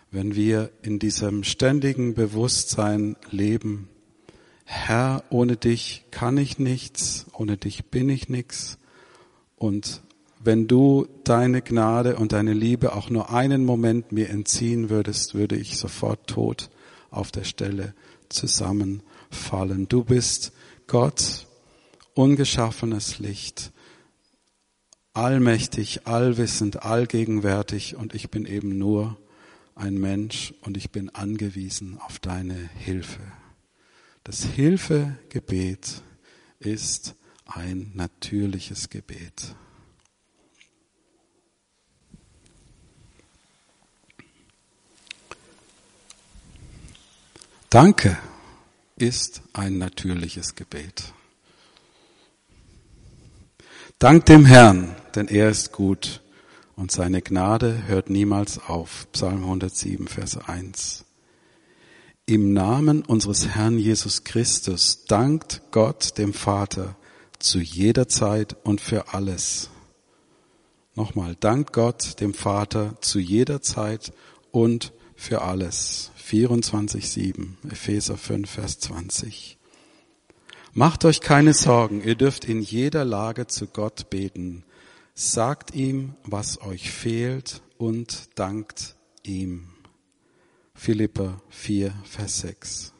Wenn 0.10 0.36
wir 0.36 0.72
in 0.82 0.98
diesem 0.98 1.44
ständigen 1.44 2.16
Bewusstsein 2.16 3.16
leben, 3.30 3.90
Herr, 4.66 5.24
ohne 5.30 5.56
dich 5.58 6.06
kann 6.12 6.38
ich 6.38 6.58
nichts, 6.58 7.28
ohne 7.34 7.56
dich 7.56 7.86
bin 7.86 8.10
ich 8.10 8.30
nichts. 8.30 8.80
Und 9.56 10.02
wenn 10.44 10.68
du 10.68 11.08
deine 11.24 11.62
Gnade 11.62 12.18
und 12.18 12.34
deine 12.34 12.54
Liebe 12.54 12.94
auch 12.94 13.10
nur 13.10 13.30
einen 13.30 13.64
Moment 13.64 14.12
mir 14.12 14.30
entziehen 14.30 14.90
würdest, 14.90 15.36
würde 15.36 15.56
ich 15.56 15.78
sofort 15.78 16.28
tot 16.28 16.70
auf 17.10 17.32
der 17.32 17.44
Stelle 17.44 17.94
zusammenfallen. 18.30 19.88
Du 19.88 20.04
bist 20.04 20.52
Gott, 20.88 21.48
ungeschaffenes 22.16 23.20
Licht, 23.20 23.72
allmächtig, 25.14 26.08
allwissend, 26.08 26.84
allgegenwärtig 26.84 27.96
und 27.96 28.14
ich 28.14 28.30
bin 28.30 28.46
eben 28.46 28.78
nur 28.78 29.18
ein 29.76 29.96
Mensch 29.96 30.54
und 30.62 30.76
ich 30.76 30.92
bin 30.92 31.10
angewiesen 31.10 32.00
auf 32.00 32.20
deine 32.20 32.70
Hilfe. 32.78 33.22
Das 34.26 34.44
Hilfegebet 34.44 36.02
ist 36.58 37.14
ein 37.46 37.92
natürliches 37.94 38.90
Gebet. 38.90 39.56
Danke 47.70 48.18
ist 48.96 49.44
ein 49.54 49.78
natürliches 49.78 50.56
Gebet. 50.56 51.14
Dank 54.00 54.26
dem 54.26 54.46
Herrn, 54.46 54.96
denn 55.14 55.28
er 55.28 55.50
ist 55.50 55.72
gut 55.72 56.24
und 56.76 56.92
seine 56.92 57.22
Gnade 57.22 57.84
hört 57.86 58.10
niemals 58.10 58.58
auf. 58.58 59.06
Psalm 59.12 59.44
107, 59.44 60.08
Vers 60.08 60.38
1. 60.38 61.05
Im 62.28 62.54
Namen 62.54 63.04
unseres 63.04 63.50
Herrn 63.50 63.78
Jesus 63.78 64.24
Christus 64.24 65.06
dankt 65.06 65.62
Gott 65.70 66.18
dem 66.18 66.34
Vater 66.34 66.96
zu 67.38 67.60
jeder 67.60 68.08
Zeit 68.08 68.56
und 68.64 68.82
für 68.82 69.14
alles. 69.14 69.70
Nochmal, 70.96 71.36
dankt 71.40 71.72
Gott 71.72 72.20
dem 72.22 72.34
Vater 72.34 72.96
zu 73.00 73.20
jeder 73.20 73.62
Zeit 73.62 74.12
und 74.50 74.92
für 75.16 75.44
alles. 75.44 76.10
24,7, 76.20 77.70
Epheser 77.70 78.18
5, 78.18 78.50
Vers 78.50 78.80
20. 78.80 79.60
Macht 80.74 81.06
euch 81.06 81.22
keine 81.22 81.54
Sorgen, 81.54 82.02
ihr 82.04 82.16
dürft 82.16 82.46
in 82.46 82.64
jeder 82.64 83.06
Lage 83.06 83.46
zu 83.46 83.68
Gott 83.68 84.10
beten. 84.10 84.64
Sagt 85.14 85.76
ihm, 85.76 86.16
was 86.24 86.60
euch 86.60 86.90
fehlt 86.90 87.62
und 87.78 88.30
dankt 88.34 88.96
ihm. 89.22 89.75
Philippa 90.78 91.42
4, 91.50 91.96
Vers 92.04 92.42
6. 92.42 92.94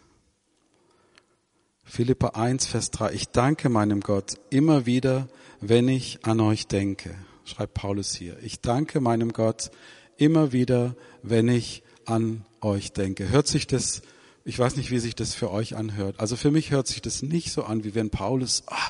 Philippa 1.84 2.30
1, 2.30 2.66
Vers 2.66 2.90
3. 2.90 3.14
Ich 3.14 3.28
danke 3.28 3.70
meinem 3.70 4.00
Gott 4.00 4.36
immer 4.50 4.86
wieder, 4.88 5.28
wenn 5.60 5.88
ich 5.88 6.26
an 6.26 6.40
euch 6.40 6.68
denke. 6.68 7.14
Schreibt 7.44 7.76
Paulus 7.76 8.16
hier. 8.16 8.40
Ich 8.42 8.62
danke 8.62 9.02
meinem 9.02 9.34
Gott 9.34 9.70
immer 10.18 10.52
wieder, 10.52 10.96
wenn 11.22 11.48
ich 11.48 11.84
an 12.06 12.46
euch 12.62 12.94
denke. 12.94 13.30
Hört 13.30 13.48
sich 13.48 13.68
das, 13.68 14.02
ich 14.46 14.58
weiß 14.58 14.78
nicht, 14.78 14.90
wie 14.90 15.00
sich 15.00 15.14
das 15.14 15.36
für 15.36 15.52
euch 15.52 15.76
anhört. 15.76 16.20
Also 16.20 16.38
für 16.38 16.52
mich 16.52 16.72
hört 16.72 16.88
sich 16.88 17.02
das 17.02 17.22
nicht 17.22 17.52
so 17.52 17.66
an, 17.66 17.84
wie 17.84 17.94
wenn 17.94 18.10
Paulus, 18.10 18.64
ah, 18.68 18.90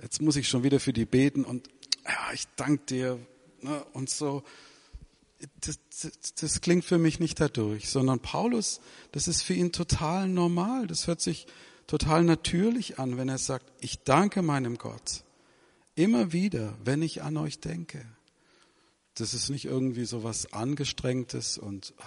jetzt 0.00 0.22
muss 0.22 0.36
ich 0.36 0.48
schon 0.48 0.62
wieder 0.62 0.80
für 0.80 0.92
die 0.92 1.04
beten 1.04 1.44
und 1.44 1.68
ja, 2.06 2.32
ich 2.32 2.44
danke 2.56 2.84
dir 2.86 3.18
ne, 3.60 3.84
und 3.92 4.08
so. 4.08 4.44
Das, 5.60 5.78
das, 6.00 6.34
das 6.34 6.60
klingt 6.60 6.84
für 6.84 6.98
mich 6.98 7.20
nicht 7.20 7.38
dadurch, 7.40 7.90
sondern 7.90 8.20
Paulus, 8.20 8.80
das 9.12 9.28
ist 9.28 9.42
für 9.42 9.54
ihn 9.54 9.72
total 9.72 10.28
normal. 10.28 10.86
Das 10.86 11.06
hört 11.06 11.20
sich 11.20 11.46
total 11.86 12.24
natürlich 12.24 12.98
an, 12.98 13.16
wenn 13.16 13.28
er 13.28 13.38
sagt, 13.38 13.70
ich 13.80 14.04
danke 14.04 14.42
meinem 14.42 14.78
Gott 14.78 15.24
immer 15.94 16.32
wieder, 16.32 16.76
wenn 16.84 17.02
ich 17.02 17.22
an 17.22 17.36
euch 17.36 17.60
denke. 17.60 18.04
Das 19.14 19.34
ist 19.34 19.48
nicht 19.48 19.64
irgendwie 19.64 20.04
so 20.04 20.24
was 20.24 20.52
Angestrengtes 20.52 21.58
und 21.58 21.94
oh, 21.98 22.02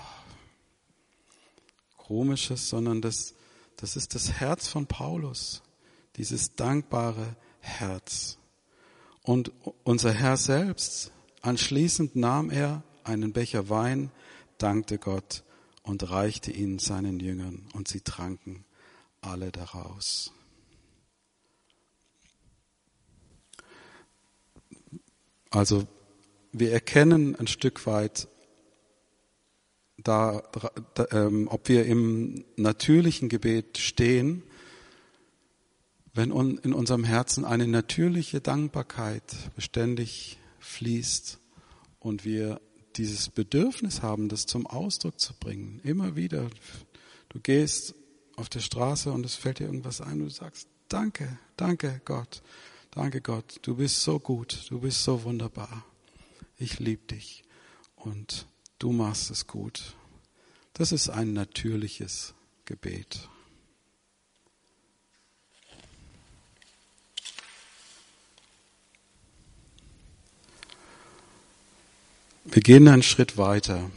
Komisches, 1.97 2.69
sondern 2.69 3.01
das, 3.01 3.33
das 3.75 3.95
ist 3.97 4.15
das 4.15 4.31
Herz 4.33 4.67
von 4.67 4.87
Paulus, 4.87 5.61
dieses 6.15 6.55
dankbare 6.55 7.35
Herz. 7.59 8.37
Und 9.23 9.51
unser 9.83 10.13
Herr 10.13 10.37
selbst, 10.37 11.11
anschließend 11.41 12.15
nahm 12.15 12.49
er 12.49 12.83
einen 13.07 13.33
Becher 13.33 13.69
Wein, 13.69 14.11
dankte 14.57 14.97
Gott 14.97 15.43
und 15.83 16.09
reichte 16.09 16.51
ihn 16.51 16.79
seinen 16.79 17.19
Jüngern 17.19 17.67
und 17.73 17.87
sie 17.87 18.01
tranken 18.01 18.65
alle 19.21 19.51
daraus. 19.51 20.31
Also 25.49 25.87
wir 26.51 26.71
erkennen 26.71 27.35
ein 27.35 27.47
Stück 27.47 27.85
weit 27.85 28.27
da, 29.97 30.43
da 30.93 31.07
ähm, 31.11 31.47
ob 31.49 31.69
wir 31.69 31.85
im 31.85 32.43
natürlichen 32.55 33.29
Gebet 33.29 33.77
stehen 33.77 34.43
wenn 36.17 36.31
in 36.31 36.73
unserem 36.73 37.03
Herzen 37.03 37.45
eine 37.45 37.67
natürliche 37.67 38.41
Dankbarkeit 38.41 39.35
beständig 39.55 40.39
fließt 40.59 41.37
und 41.99 42.25
wir 42.25 42.59
dieses 42.97 43.29
Bedürfnis 43.29 44.01
haben, 44.01 44.29
das 44.29 44.45
zum 44.45 44.65
Ausdruck 44.67 45.19
zu 45.19 45.33
bringen, 45.33 45.79
immer 45.83 46.15
wieder. 46.15 46.49
Du 47.29 47.39
gehst 47.39 47.95
auf 48.35 48.49
der 48.49 48.59
Straße 48.59 49.11
und 49.11 49.25
es 49.25 49.35
fällt 49.35 49.59
dir 49.59 49.65
irgendwas 49.65 50.01
ein 50.01 50.21
und 50.21 50.27
du 50.27 50.29
sagst, 50.29 50.67
danke, 50.89 51.37
danke 51.55 52.01
Gott, 52.05 52.41
danke 52.91 53.21
Gott, 53.21 53.59
du 53.63 53.75
bist 53.75 54.01
so 54.01 54.19
gut, 54.19 54.65
du 54.69 54.79
bist 54.79 55.03
so 55.03 55.23
wunderbar, 55.23 55.85
ich 56.57 56.79
liebe 56.79 57.05
dich 57.07 57.43
und 57.95 58.47
du 58.79 58.91
machst 58.91 59.31
es 59.31 59.47
gut. 59.47 59.95
Das 60.73 60.91
ist 60.91 61.09
ein 61.09 61.33
natürliches 61.33 62.35
Gebet. 62.65 63.29
Wir 72.49 72.61
gehen 72.61 72.87
einen 72.87 73.03
Schritt 73.03 73.37
weiter. 73.37 73.89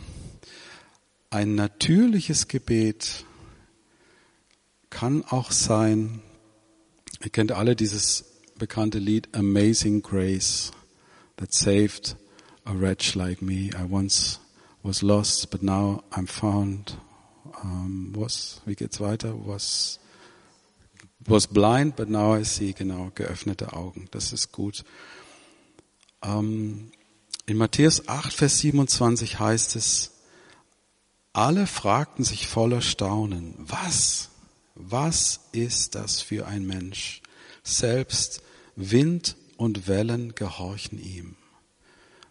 Ein 1.30 1.54
natürliches 1.54 2.48
Gebet 2.48 3.24
kann 4.90 5.24
auch 5.24 5.52
sein, 5.52 6.20
ihr 7.22 7.30
kennt 7.30 7.52
alle 7.52 7.76
dieses 7.76 8.24
bekannte 8.58 8.98
Lied 8.98 9.28
Amazing 9.34 10.02
Grace 10.02 10.72
that 11.36 11.52
saved 11.52 12.16
a 12.64 12.74
wretch 12.74 13.14
like 13.14 13.40
me. 13.40 13.70
I 13.74 13.84
once 13.88 14.40
was 14.82 15.02
lost, 15.02 15.50
but 15.50 15.62
now 15.62 16.02
I'm 16.10 16.26
found. 16.26 16.98
um, 17.62 18.12
was, 18.14 18.60
wie 18.66 18.74
geht's 18.74 19.00
weiter? 19.00 19.34
Was, 19.46 19.98
was 21.20 21.46
blind, 21.46 21.96
but 21.96 22.08
now 22.08 22.34
I 22.34 22.44
see, 22.44 22.72
genau, 22.72 23.10
geöffnete 23.14 23.72
Augen. 23.72 24.08
Das 24.10 24.32
ist 24.32 24.52
gut. 24.52 24.84
Um, 26.22 26.90
in 27.50 27.56
Matthäus 27.56 28.06
8, 28.06 28.32
Vers 28.32 28.60
27 28.60 29.40
heißt 29.40 29.74
es, 29.74 30.12
alle 31.32 31.66
fragten 31.66 32.24
sich 32.24 32.46
voller 32.46 32.80
Staunen, 32.80 33.56
was, 33.58 34.28
was 34.76 35.40
ist 35.50 35.96
das 35.96 36.20
für 36.22 36.46
ein 36.46 36.64
Mensch? 36.64 37.22
Selbst 37.64 38.44
Wind 38.76 39.36
und 39.56 39.88
Wellen 39.88 40.36
gehorchen 40.36 41.02
ihm. 41.02 41.34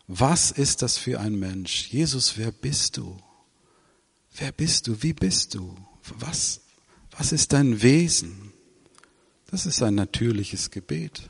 Was 0.07 0.51
ist 0.51 0.83
das 0.83 0.97
für 0.97 1.19
ein 1.19 1.37
Mensch? 1.37 1.89
Jesus, 1.89 2.37
wer 2.37 2.53
bist 2.53 2.95
du? 2.95 3.17
Wer 4.37 4.53
bist 4.53 4.87
du? 4.87 5.03
Wie 5.03 5.11
bist 5.11 5.53
du? 5.53 5.75
Was, 6.17 6.61
was 7.17 7.33
ist 7.33 7.51
dein 7.51 7.81
Wesen? 7.81 8.53
Das 9.51 9.65
ist 9.65 9.83
ein 9.83 9.95
natürliches 9.95 10.71
Gebet. 10.71 11.29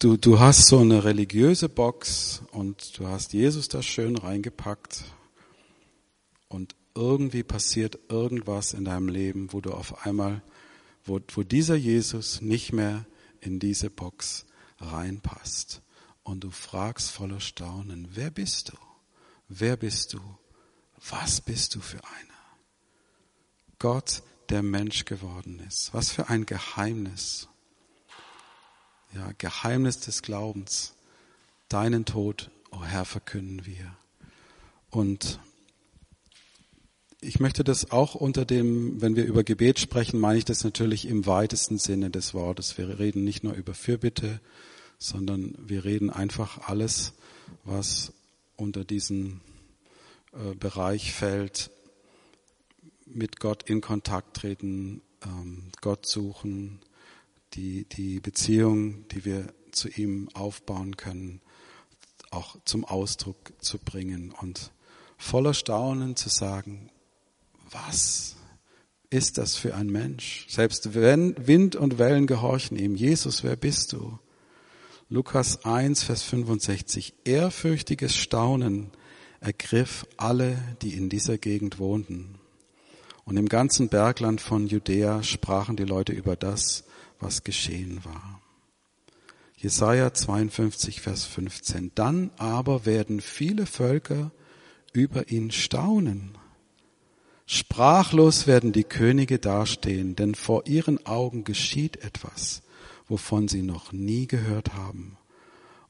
Du, 0.00 0.16
du 0.16 0.40
hast 0.40 0.66
so 0.66 0.78
eine 0.78 1.04
religiöse 1.04 1.68
Box 1.68 2.40
und 2.52 2.98
du 2.98 3.06
hast 3.06 3.34
Jesus 3.34 3.68
da 3.68 3.82
schön 3.82 4.16
reingepackt 4.16 5.04
und 6.48 6.74
irgendwie 6.94 7.42
passiert 7.42 7.98
irgendwas 8.08 8.72
in 8.72 8.86
deinem 8.86 9.08
Leben, 9.08 9.52
wo 9.52 9.60
du 9.60 9.72
auf 9.72 10.06
einmal, 10.06 10.42
wo, 11.04 11.20
wo 11.34 11.42
dieser 11.42 11.74
Jesus 11.74 12.40
nicht 12.40 12.72
mehr 12.72 13.04
in 13.42 13.58
diese 13.58 13.90
Box 13.90 14.46
reinpasst. 14.78 15.82
Und 16.22 16.44
du 16.44 16.50
fragst 16.50 17.10
voller 17.10 17.40
Staunen, 17.40 18.08
wer 18.14 18.30
bist 18.30 18.70
du? 18.70 18.78
Wer 19.50 19.76
bist 19.76 20.14
du? 20.14 20.20
Was 21.10 21.42
bist 21.42 21.74
du 21.74 21.80
für 21.80 22.02
einer? 22.02 22.40
Gott, 23.78 24.22
der 24.48 24.62
Mensch 24.62 25.04
geworden 25.04 25.60
ist. 25.68 25.92
Was 25.92 26.10
für 26.10 26.30
ein 26.30 26.46
Geheimnis. 26.46 27.49
Ja, 29.14 29.32
Geheimnis 29.38 30.00
des 30.00 30.22
Glaubens. 30.22 30.94
Deinen 31.68 32.04
Tod, 32.04 32.50
o 32.70 32.76
oh 32.76 32.84
Herr, 32.84 33.04
verkünden 33.04 33.66
wir. 33.66 33.96
Und 34.90 35.40
ich 37.20 37.38
möchte 37.40 37.64
das 37.64 37.90
auch 37.90 38.14
unter 38.14 38.44
dem, 38.44 39.00
wenn 39.02 39.16
wir 39.16 39.24
über 39.24 39.44
Gebet 39.44 39.78
sprechen, 39.78 40.20
meine 40.20 40.38
ich 40.38 40.44
das 40.44 40.64
natürlich 40.64 41.06
im 41.06 41.26
weitesten 41.26 41.78
Sinne 41.78 42.10
des 42.10 42.34
Wortes. 42.34 42.78
Wir 42.78 42.98
reden 42.98 43.24
nicht 43.24 43.44
nur 43.44 43.54
über 43.54 43.74
Fürbitte, 43.74 44.40
sondern 44.98 45.54
wir 45.58 45.84
reden 45.84 46.10
einfach 46.10 46.68
alles, 46.68 47.12
was 47.64 48.12
unter 48.56 48.84
diesen 48.84 49.40
äh, 50.32 50.54
Bereich 50.54 51.12
fällt, 51.12 51.70
mit 53.06 53.40
Gott 53.40 53.68
in 53.68 53.80
Kontakt 53.80 54.36
treten, 54.36 55.02
ähm, 55.24 55.64
Gott 55.80 56.06
suchen, 56.06 56.80
die, 57.54 57.84
die 57.84 58.20
Beziehung, 58.20 59.06
die 59.08 59.24
wir 59.24 59.52
zu 59.72 59.88
ihm 59.88 60.28
aufbauen 60.34 60.96
können, 60.96 61.40
auch 62.30 62.56
zum 62.64 62.84
Ausdruck 62.84 63.52
zu 63.60 63.78
bringen 63.78 64.32
und 64.40 64.72
voller 65.18 65.54
Staunen 65.54 66.16
zu 66.16 66.28
sagen, 66.28 66.90
was 67.70 68.36
ist 69.10 69.38
das 69.38 69.56
für 69.56 69.74
ein 69.74 69.88
Mensch? 69.88 70.46
Selbst 70.48 70.94
wenn 70.94 71.34
Wind 71.46 71.76
und 71.76 71.98
Wellen 71.98 72.26
gehorchen 72.26 72.76
ihm. 72.78 72.94
Jesus, 72.94 73.42
wer 73.42 73.56
bist 73.56 73.92
du? 73.92 74.18
Lukas 75.08 75.64
1, 75.64 76.04
Vers 76.04 76.22
65. 76.22 77.14
Ehrfürchtiges 77.24 78.14
Staunen 78.14 78.92
ergriff 79.40 80.06
alle, 80.16 80.56
die 80.82 80.94
in 80.94 81.08
dieser 81.08 81.38
Gegend 81.38 81.80
wohnten. 81.80 82.38
Und 83.24 83.36
im 83.36 83.48
ganzen 83.48 83.88
Bergland 83.88 84.40
von 84.40 84.68
Judäa 84.68 85.24
sprachen 85.24 85.76
die 85.76 85.84
Leute 85.84 86.12
über 86.12 86.36
das, 86.36 86.84
was 87.20 87.44
geschehen 87.44 88.04
war. 88.04 88.40
Jesaja 89.56 90.12
52, 90.12 91.00
Vers 91.00 91.24
15. 91.24 91.92
Dann 91.94 92.30
aber 92.38 92.86
werden 92.86 93.20
viele 93.20 93.66
Völker 93.66 94.32
über 94.92 95.30
ihn 95.30 95.50
staunen. 95.50 96.38
Sprachlos 97.46 98.46
werden 98.46 98.72
die 98.72 98.84
Könige 98.84 99.38
dastehen, 99.38 100.16
denn 100.16 100.34
vor 100.34 100.66
ihren 100.66 101.04
Augen 101.04 101.44
geschieht 101.44 101.98
etwas, 101.98 102.62
wovon 103.08 103.48
sie 103.48 103.62
noch 103.62 103.92
nie 103.92 104.26
gehört 104.26 104.74
haben. 104.74 105.18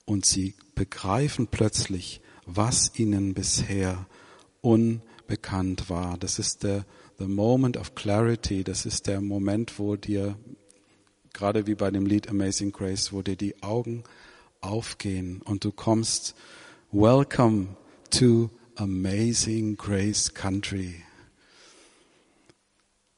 Und 0.04 0.26
sie 0.26 0.54
begreifen 0.74 1.46
plötzlich, 1.46 2.22
was 2.46 2.98
ihnen 2.98 3.34
bisher 3.34 4.06
unbekannt 4.62 5.88
war. 5.88 6.18
Das 6.18 6.38
ist 6.38 6.64
der 6.64 6.84
the 7.20 7.26
moment 7.26 7.76
of 7.76 7.94
clarity. 7.94 8.64
Das 8.64 8.86
ist 8.86 9.06
der 9.06 9.20
Moment, 9.20 9.78
wo 9.78 9.94
dir, 9.94 10.36
gerade 11.32 11.66
wie 11.66 11.74
bei 11.74 11.90
dem 11.90 12.06
Lied 12.06 12.28
Amazing 12.28 12.72
Grace, 12.72 13.12
wo 13.12 13.22
dir 13.22 13.36
die 13.36 13.62
Augen 13.62 14.04
aufgehen 14.60 15.42
und 15.42 15.64
du 15.64 15.72
kommst, 15.72 16.34
welcome 16.92 17.68
to 18.10 18.50
Amazing 18.76 19.76
Grace 19.76 20.32
Country. 20.34 21.02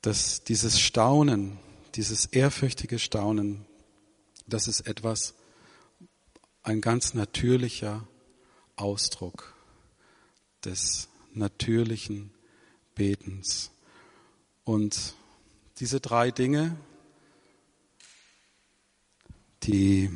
Das, 0.01 0.42
dieses 0.44 0.81
Staunen, 0.81 1.59
dieses 1.94 2.27
ehrfürchtige 2.27 2.98
Staunen, 2.98 3.64
das 4.46 4.68
ist 4.68 4.81
etwas, 4.83 5.35
ein 6.62 6.81
ganz 6.81 7.14
natürlicher 7.14 8.07
Ausdruck 8.77 9.55
des 10.64 11.09
natürlichen 11.35 12.33
Betens. 12.94 13.70
Und 14.64 15.14
diese 15.79 16.01
drei 16.01 16.31
Dinge, 16.31 16.77
die, 19.64 20.11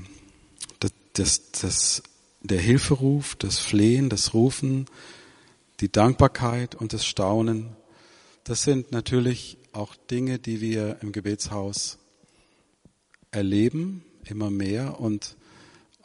das, 1.13 1.51
das, 1.53 2.03
der 2.43 2.61
Hilferuf, 2.61 3.37
das 3.37 3.59
Flehen, 3.59 4.09
das 4.09 4.35
Rufen, 4.35 4.87
die 5.81 5.91
Dankbarkeit 5.91 6.75
und 6.75 6.93
das 6.93 7.07
Staunen, 7.07 7.77
das 8.45 8.63
sind 8.63 8.93
natürlich 8.93 9.59
auch 9.73 9.97
Dinge, 9.97 10.39
die 10.39 10.61
wir 10.61 10.99
im 11.03 11.13
Gebetshaus 11.13 11.99
erleben, 13.31 14.05
immer 14.25 14.51
mehr. 14.51 15.01
Und 15.01 15.37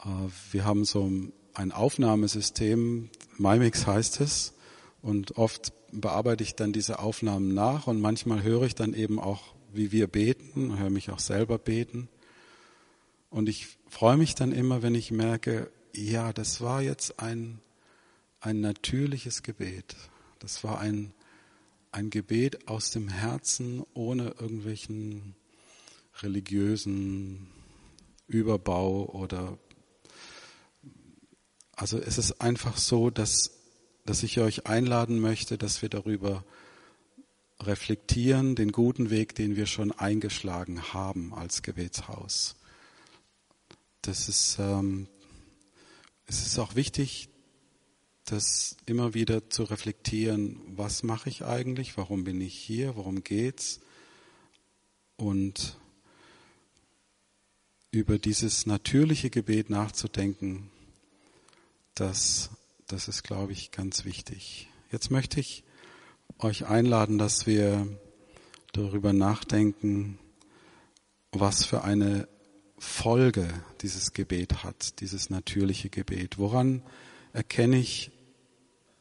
äh, 0.00 0.08
wir 0.50 0.64
haben 0.64 0.84
so 0.84 1.10
ein 1.54 1.72
Aufnahmesystem, 1.72 3.10
MyMix 3.38 3.86
heißt 3.86 4.20
es, 4.20 4.54
und 5.02 5.36
oft 5.36 5.72
bearbeite 5.92 6.42
ich 6.42 6.54
dann 6.54 6.72
diese 6.72 6.98
Aufnahmen 6.98 7.54
nach 7.54 7.86
und 7.86 8.00
manchmal 8.00 8.42
höre 8.42 8.62
ich 8.62 8.74
dann 8.74 8.94
eben 8.94 9.18
auch, 9.18 9.54
wie 9.72 9.92
wir 9.92 10.06
beten, 10.06 10.78
höre 10.78 10.90
mich 10.90 11.10
auch 11.10 11.18
selber 11.18 11.58
beten. 11.58 12.08
Und 13.32 13.48
ich 13.48 13.78
freue 13.88 14.18
mich 14.18 14.34
dann 14.34 14.52
immer, 14.52 14.82
wenn 14.82 14.94
ich 14.94 15.10
merke, 15.10 15.72
ja, 15.94 16.34
das 16.34 16.60
war 16.60 16.82
jetzt 16.82 17.18
ein, 17.18 17.62
ein 18.40 18.60
natürliches 18.60 19.42
Gebet. 19.42 19.96
Das 20.38 20.62
war 20.64 20.80
ein, 20.80 21.14
ein 21.92 22.10
Gebet 22.10 22.68
aus 22.68 22.90
dem 22.90 23.08
Herzen 23.08 23.84
ohne 23.94 24.34
irgendwelchen 24.38 25.34
religiösen 26.20 27.48
Überbau 28.26 29.06
oder 29.06 29.58
also 31.74 31.98
es 31.98 32.18
ist 32.18 32.42
einfach 32.42 32.76
so, 32.76 33.08
dass, 33.08 33.52
dass 34.04 34.22
ich 34.22 34.40
euch 34.40 34.66
einladen 34.66 35.20
möchte, 35.20 35.56
dass 35.56 35.80
wir 35.80 35.88
darüber 35.88 36.44
reflektieren, 37.60 38.56
den 38.56 38.72
guten 38.72 39.08
Weg, 39.08 39.34
den 39.34 39.56
wir 39.56 39.64
schon 39.64 39.90
eingeschlagen 39.90 40.92
haben 40.92 41.32
als 41.32 41.62
Gebetshaus. 41.62 42.56
Das 44.02 44.28
ist, 44.28 44.58
ähm, 44.58 45.06
es 46.26 46.44
ist 46.44 46.58
auch 46.58 46.74
wichtig, 46.74 47.28
das 48.24 48.76
immer 48.86 49.14
wieder 49.14 49.48
zu 49.48 49.62
reflektieren, 49.62 50.60
was 50.66 51.04
mache 51.04 51.28
ich 51.28 51.44
eigentlich, 51.44 51.96
warum 51.96 52.24
bin 52.24 52.40
ich 52.40 52.54
hier, 52.54 52.96
worum 52.96 53.22
geht's 53.22 53.80
und 55.16 55.78
über 57.92 58.18
dieses 58.18 58.66
natürliche 58.66 59.30
Gebet 59.30 59.70
nachzudenken, 59.70 60.70
das, 61.94 62.50
das 62.88 63.06
ist, 63.06 63.22
glaube 63.22 63.52
ich, 63.52 63.70
ganz 63.70 64.04
wichtig. 64.04 64.68
Jetzt 64.90 65.12
möchte 65.12 65.38
ich 65.38 65.62
euch 66.38 66.66
einladen, 66.66 67.18
dass 67.18 67.46
wir 67.46 67.86
darüber 68.72 69.12
nachdenken, 69.12 70.18
was 71.30 71.64
für 71.64 71.84
eine 71.84 72.26
Folge 72.82 73.48
dieses 73.80 74.12
Gebet 74.12 74.64
hat, 74.64 75.00
dieses 75.00 75.30
natürliche 75.30 75.88
Gebet. 75.88 76.36
Woran 76.36 76.82
erkenne 77.32 77.78
ich, 77.78 78.10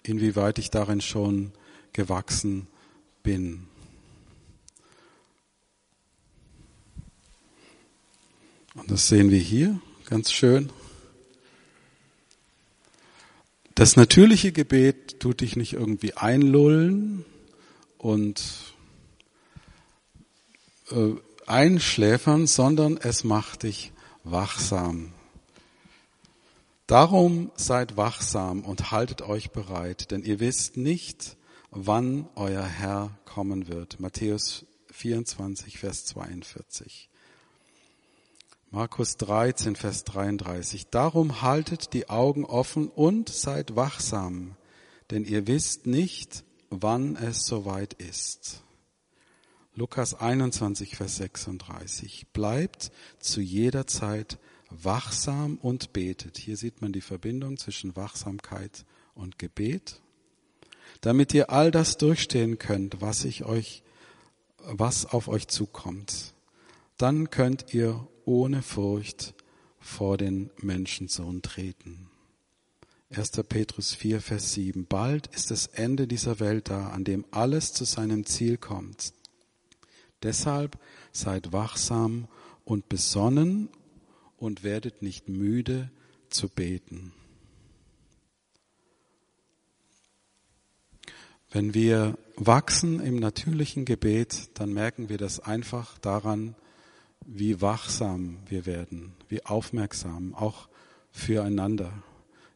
inwieweit 0.03 0.59
ich 0.59 0.69
darin 0.69 1.01
schon 1.01 1.51
gewachsen 1.91 2.67
bin. 3.23 3.67
Und 8.75 8.91
das 8.91 9.07
sehen 9.07 9.31
wir 9.31 9.39
hier 9.39 9.81
ganz 10.05 10.31
schön. 10.31 10.71
Das 13.73 13.95
natürliche 13.95 14.51
Gebet 14.51 15.19
tut 15.19 15.41
dich 15.41 15.55
nicht 15.55 15.73
irgendwie 15.73 16.13
einlullen 16.13 17.25
und 17.97 18.43
äh, 20.91 21.15
einschläfern, 21.51 22.47
sondern 22.47 22.97
es 22.97 23.23
macht 23.23 23.63
dich 23.63 23.91
wachsam. 24.23 25.13
Darum 26.87 27.51
seid 27.55 27.97
wachsam 27.97 28.63
und 28.63 28.91
haltet 28.91 29.21
euch 29.21 29.51
bereit, 29.51 30.11
denn 30.11 30.23
ihr 30.23 30.39
wisst 30.39 30.77
nicht, 30.77 31.37
wann 31.69 32.27
euer 32.35 32.63
Herr 32.63 33.17
kommen 33.25 33.67
wird. 33.67 33.99
Matthäus 33.99 34.65
24, 34.91 35.77
Vers 35.77 36.05
42. 36.05 37.09
Markus 38.71 39.17
13, 39.17 39.75
Vers 39.75 40.05
33. 40.05 40.87
Darum 40.87 41.41
haltet 41.41 41.93
die 41.93 42.09
Augen 42.09 42.45
offen 42.45 42.87
und 42.87 43.29
seid 43.29 43.75
wachsam, 43.75 44.55
denn 45.11 45.25
ihr 45.25 45.47
wisst 45.47 45.85
nicht, 45.87 46.43
wann 46.69 47.17
es 47.17 47.45
soweit 47.45 47.93
ist. 47.93 48.63
Lukas 49.73 50.13
21, 50.13 50.97
Vers 50.97 51.15
36. 51.15 52.27
Bleibt 52.33 52.91
zu 53.19 53.39
jeder 53.39 53.87
Zeit 53.87 54.37
wachsam 54.69 55.57
und 55.57 55.93
betet. 55.93 56.37
Hier 56.37 56.57
sieht 56.57 56.81
man 56.81 56.91
die 56.91 57.01
Verbindung 57.01 57.55
zwischen 57.57 57.95
Wachsamkeit 57.95 58.85
und 59.15 59.39
Gebet, 59.39 60.01
damit 60.99 61.33
ihr 61.33 61.51
all 61.51 61.71
das 61.71 61.97
durchstehen 61.97 62.57
könnt, 62.57 62.99
was 62.99 63.23
ich 63.23 63.45
euch, 63.45 63.83
was 64.57 65.05
auf 65.05 65.29
euch 65.29 65.47
zukommt. 65.47 66.33
Dann 66.97 67.29
könnt 67.29 67.73
ihr 67.73 68.07
ohne 68.25 68.63
Furcht 68.63 69.33
vor 69.79 70.17
den 70.17 70.49
Menschensohn 70.57 71.41
treten. 71.41 72.09
1. 73.09 73.31
Petrus 73.47 73.93
4, 73.93 74.19
Vers 74.19 74.51
7. 74.51 74.85
Bald 74.85 75.27
ist 75.27 75.49
das 75.49 75.67
Ende 75.67 76.07
dieser 76.07 76.41
Welt 76.41 76.69
da, 76.69 76.89
an 76.89 77.05
dem 77.05 77.25
alles 77.31 77.71
zu 77.71 77.85
seinem 77.85 78.25
Ziel 78.25 78.57
kommt. 78.57 79.13
Deshalb 80.23 80.77
seid 81.11 81.51
wachsam 81.51 82.27
und 82.63 82.89
besonnen 82.89 83.69
und 84.37 84.63
werdet 84.63 85.01
nicht 85.01 85.29
müde 85.29 85.89
zu 86.29 86.49
beten. 86.49 87.13
Wenn 91.51 91.73
wir 91.73 92.17
wachsen 92.37 93.01
im 93.01 93.17
natürlichen 93.17 93.83
Gebet, 93.83 94.51
dann 94.53 94.71
merken 94.71 95.09
wir 95.09 95.17
das 95.17 95.41
einfach 95.41 95.97
daran, 95.97 96.55
wie 97.25 97.61
wachsam 97.61 98.37
wir 98.47 98.65
werden, 98.65 99.13
wie 99.27 99.45
aufmerksam, 99.45 100.33
auch 100.33 100.69
füreinander. 101.11 101.91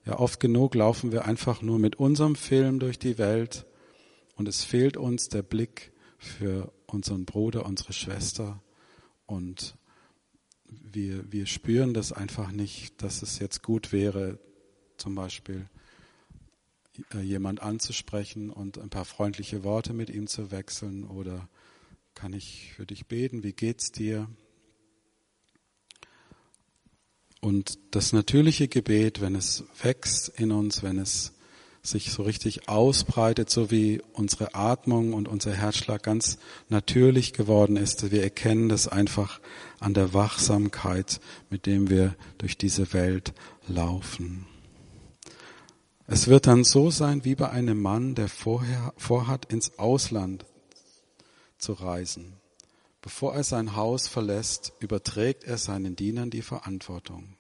Ja, 0.06 0.20
oft 0.20 0.40
genug 0.40 0.76
laufen 0.76 1.12
wir 1.12 1.26
einfach 1.26 1.62
nur 1.62 1.78
mit 1.78 1.98
unserem 1.98 2.36
Film 2.36 2.80
durch 2.80 2.98
die 2.98 3.18
Welt 3.18 3.66
und 4.36 4.48
es 4.48 4.64
fehlt 4.64 4.98
uns 4.98 5.28
der 5.28 5.42
Blick 5.42 5.92
für 6.18 6.72
unseren 6.96 7.26
Bruder, 7.26 7.66
unsere 7.66 7.94
Schwester 7.94 8.62
und 9.28 9.76
wir, 10.68 11.32
wir 11.32 11.46
spüren 11.46 11.94
das 11.94 12.12
einfach 12.12 12.52
nicht, 12.52 13.04
dass 13.04 13.22
es 13.22 13.38
jetzt 13.40 13.62
gut 13.62 13.92
wäre, 13.92 14.40
zum 14.98 15.14
Beispiel 15.14 15.70
äh, 17.14 17.20
jemand 17.20 17.62
anzusprechen 17.62 18.50
und 18.50 18.80
ein 18.80 18.90
paar 18.90 19.06
freundliche 19.06 19.64
Worte 19.64 19.94
mit 19.94 20.10
ihm 20.10 20.28
zu 20.28 20.52
wechseln 20.52 21.04
oder 21.04 21.48
kann 22.16 22.34
ich 22.34 22.74
für 22.76 22.86
dich 22.86 23.06
beten, 23.08 23.44
wie 23.44 23.54
geht's 23.54 23.92
dir? 23.92 24.30
Und 27.42 27.78
das 27.92 28.14
natürliche 28.14 28.68
Gebet, 28.68 29.22
wenn 29.22 29.36
es 29.36 29.66
wächst 29.84 30.30
in 30.30 30.52
uns, 30.52 30.82
wenn 30.82 30.98
es 30.98 31.35
sich 31.86 32.12
so 32.12 32.24
richtig 32.24 32.68
ausbreitet, 32.68 33.50
so 33.50 33.72
wie 33.72 34.02
unsere 34.14 34.56
Atmung 34.56 35.14
und 35.14 35.28
unser 35.28 35.54
Herzschlag 35.54 36.04
ganz 36.04 36.38
natürlich 36.70 37.34
geworden 37.34 37.78
ist. 37.78 38.12
Wir 38.12 38.24
erkennen 38.24 38.70
das 38.70 38.88
einfach 38.88 39.40
an 39.80 39.94
der 39.94 40.14
Wachsamkeit, 40.14 41.20
mit 41.50 41.66
dem 41.66 41.90
wir 41.90 42.16
durch 42.38 42.58
diese 42.58 42.94
Welt 42.94 43.34
laufen. 43.68 44.48
Es 46.08 46.28
wird 46.28 46.46
dann 46.48 46.64
so 46.64 46.92
sein 46.92 47.26
wie 47.26 47.36
bei 47.36 47.50
einem 47.50 47.82
Mann, 47.82 48.14
der 48.16 48.28
vorher, 48.28 48.94
vorhat, 48.98 49.46
ins 49.52 49.80
Ausland 49.80 50.46
zu 51.58 51.74
reisen. 51.74 52.34
Bevor 53.02 53.36
er 53.36 53.44
sein 53.44 53.76
Haus 53.76 54.08
verlässt, 54.08 54.74
überträgt 54.80 55.44
er 55.44 55.58
seinen 55.58 55.96
Dienern 55.96 56.30
die 56.30 56.42
Verantwortung. 56.42 57.38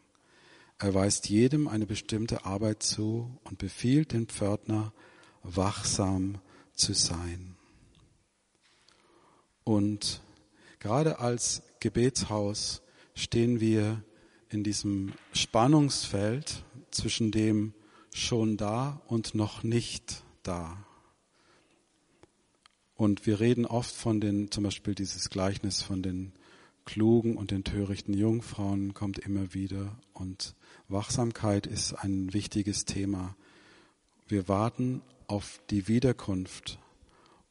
Er 0.78 0.94
weist 0.94 1.30
jedem 1.30 1.68
eine 1.68 1.86
bestimmte 1.86 2.46
Arbeit 2.46 2.84
zu 2.84 3.40
und 3.46 3.58
befiehlt 3.58 4.12
dem 4.12 4.28
Pförtner, 4.28 4.94
wachsam 5.42 6.40
zu 6.74 6.94
sein. 6.94 7.56
Und 9.64 10.22
gerade 10.80 11.20
als 11.20 11.64
Gebetshaus 11.80 12.82
stehen 13.14 13.60
wir 13.60 14.04
in 14.50 14.64
diesem 14.64 15.14
Spannungsfeld 15.34 16.64
zwischen 16.92 17.32
dem 17.32 17.74
schon 18.14 18.58
da 18.58 19.02
und 19.08 19.34
noch 19.34 19.64
nicht 19.64 20.24
da. 20.44 20.86
Und 22.96 23.26
wir 23.26 23.40
reden 23.40 23.66
oft 23.66 23.94
von 23.94 24.22
den, 24.22 24.52
zum 24.52 24.64
Beispiel 24.64 24.96
dieses 24.96 25.30
Gleichnis 25.30 25.82
von 25.82 26.02
den 26.02 26.34
klugen 26.86 27.36
und 27.36 27.52
den 27.52 27.64
törichten 27.64 28.14
Jungfrauen 28.14 28.94
kommt 28.94 29.20
immer 29.20 29.54
wieder 29.54 29.98
und 30.14 30.56
Wachsamkeit 30.88 31.66
ist 31.66 31.94
ein 31.94 32.34
wichtiges 32.34 32.86
Thema. 32.86 33.36
Wir 34.28 34.48
warten 34.48 35.02
auf 35.28 35.60
die 35.72 35.88
Wiederkunft 35.88 36.78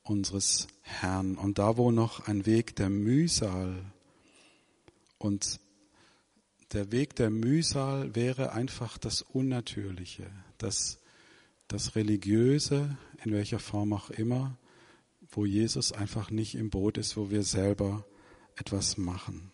unseres 0.05 0.68
Herrn 0.83 1.37
und 1.37 1.59
da 1.59 1.77
wo 1.77 1.90
noch 1.90 2.29
ein 2.29 2.47
Weg 2.47 2.77
der 2.77 2.90
Mühsal 2.90 3.85
und 5.18 5.59
der 6.73 6.92
Weg 6.92 7.16
der 7.16 7.31
Mühsal 7.31 8.14
wäre 8.14 8.53
einfach 8.53 8.99
das 8.99 9.23
Unnatürliche, 9.23 10.31
das, 10.59 11.01
das 11.66 11.97
Religiöse, 11.97 12.97
in 13.25 13.33
welcher 13.33 13.59
Form 13.59 13.92
auch 13.92 14.11
immer, 14.11 14.57
wo 15.31 15.44
Jesus 15.44 15.92
einfach 15.92 16.31
nicht 16.31 16.55
im 16.55 16.70
Boot 16.70 16.99
ist, 16.99 17.16
wo 17.16 17.31
wir 17.31 17.42
selber 17.42 18.05
etwas 18.57 18.97
machen. 18.97 19.51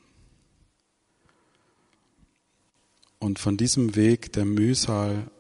Und 3.21 3.39
von 3.39 3.59
diesem 3.59 3.97
Weg 3.97 4.33
der 4.33 4.47
Mühsal 4.47 5.31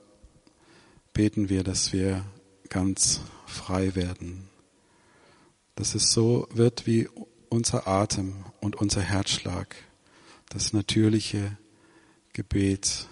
beten 1.14 1.49
wir, 1.49 1.64
dass 1.64 1.95
wir 1.95 2.25
ganz 2.69 3.23
frei 3.47 3.95
werden. 3.95 4.49
Dass 5.75 5.95
es 5.95 6.12
so 6.12 6.47
wird 6.53 6.87
wie 6.87 7.09
unser 7.49 7.88
Atem 7.88 8.45
und 8.61 8.77
unser 8.77 9.01
Herzschlag, 9.01 9.75
das 10.51 10.75
natürliche 10.75 11.57
Gebet, 12.35 13.09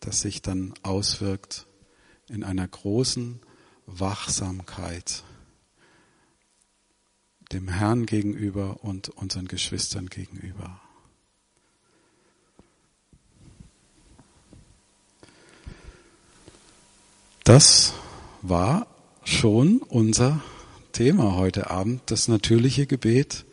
das 0.00 0.20
sich 0.20 0.42
dann 0.42 0.74
auswirkt 0.82 1.68
in 2.28 2.42
einer 2.42 2.66
großen 2.66 3.40
Wachsamkeit 3.86 5.22
dem 7.52 7.68
Herrn 7.68 8.06
gegenüber 8.06 8.82
und 8.82 9.10
unseren 9.10 9.46
Geschwistern 9.46 10.06
gegenüber. 10.08 10.80
Das 17.44 17.94
war 18.40 18.86
schon 19.24 19.78
unser 19.78 20.40
Thema 20.92 21.34
heute 21.34 21.70
Abend, 21.70 22.02
das 22.06 22.28
natürliche 22.28 22.86
Gebet. 22.86 23.44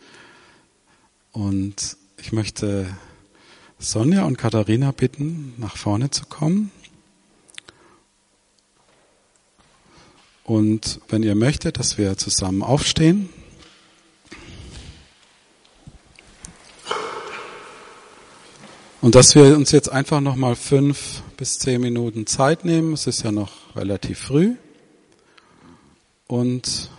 Und 1.31 1.97
ich 2.17 2.31
möchte 2.31 2.85
Sonja 3.79 4.25
und 4.25 4.37
Katharina 4.37 4.91
bitten, 4.91 5.55
nach 5.57 5.75
vorne 5.75 6.11
zu 6.11 6.25
kommen. 6.27 6.71
Und 10.43 10.99
wenn 11.09 11.23
ihr 11.23 11.33
möchtet, 11.33 11.79
dass 11.79 11.97
wir 11.97 12.15
zusammen 12.15 12.61
aufstehen. 12.61 13.29
Und 19.01 19.15
dass 19.15 19.33
wir 19.33 19.55
uns 19.55 19.71
jetzt 19.71 19.89
einfach 19.89 20.19
nochmal 20.19 20.57
fünf 20.57 21.21
bis 21.37 21.57
zehn 21.57 21.79
Minuten 21.79 22.27
Zeit 22.27 22.65
nehmen. 22.65 22.91
Es 22.91 23.07
ist 23.07 23.23
ja 23.23 23.31
noch 23.31 23.73
relativ 23.77 24.19
früh. 24.19 24.55
Und 26.27 26.89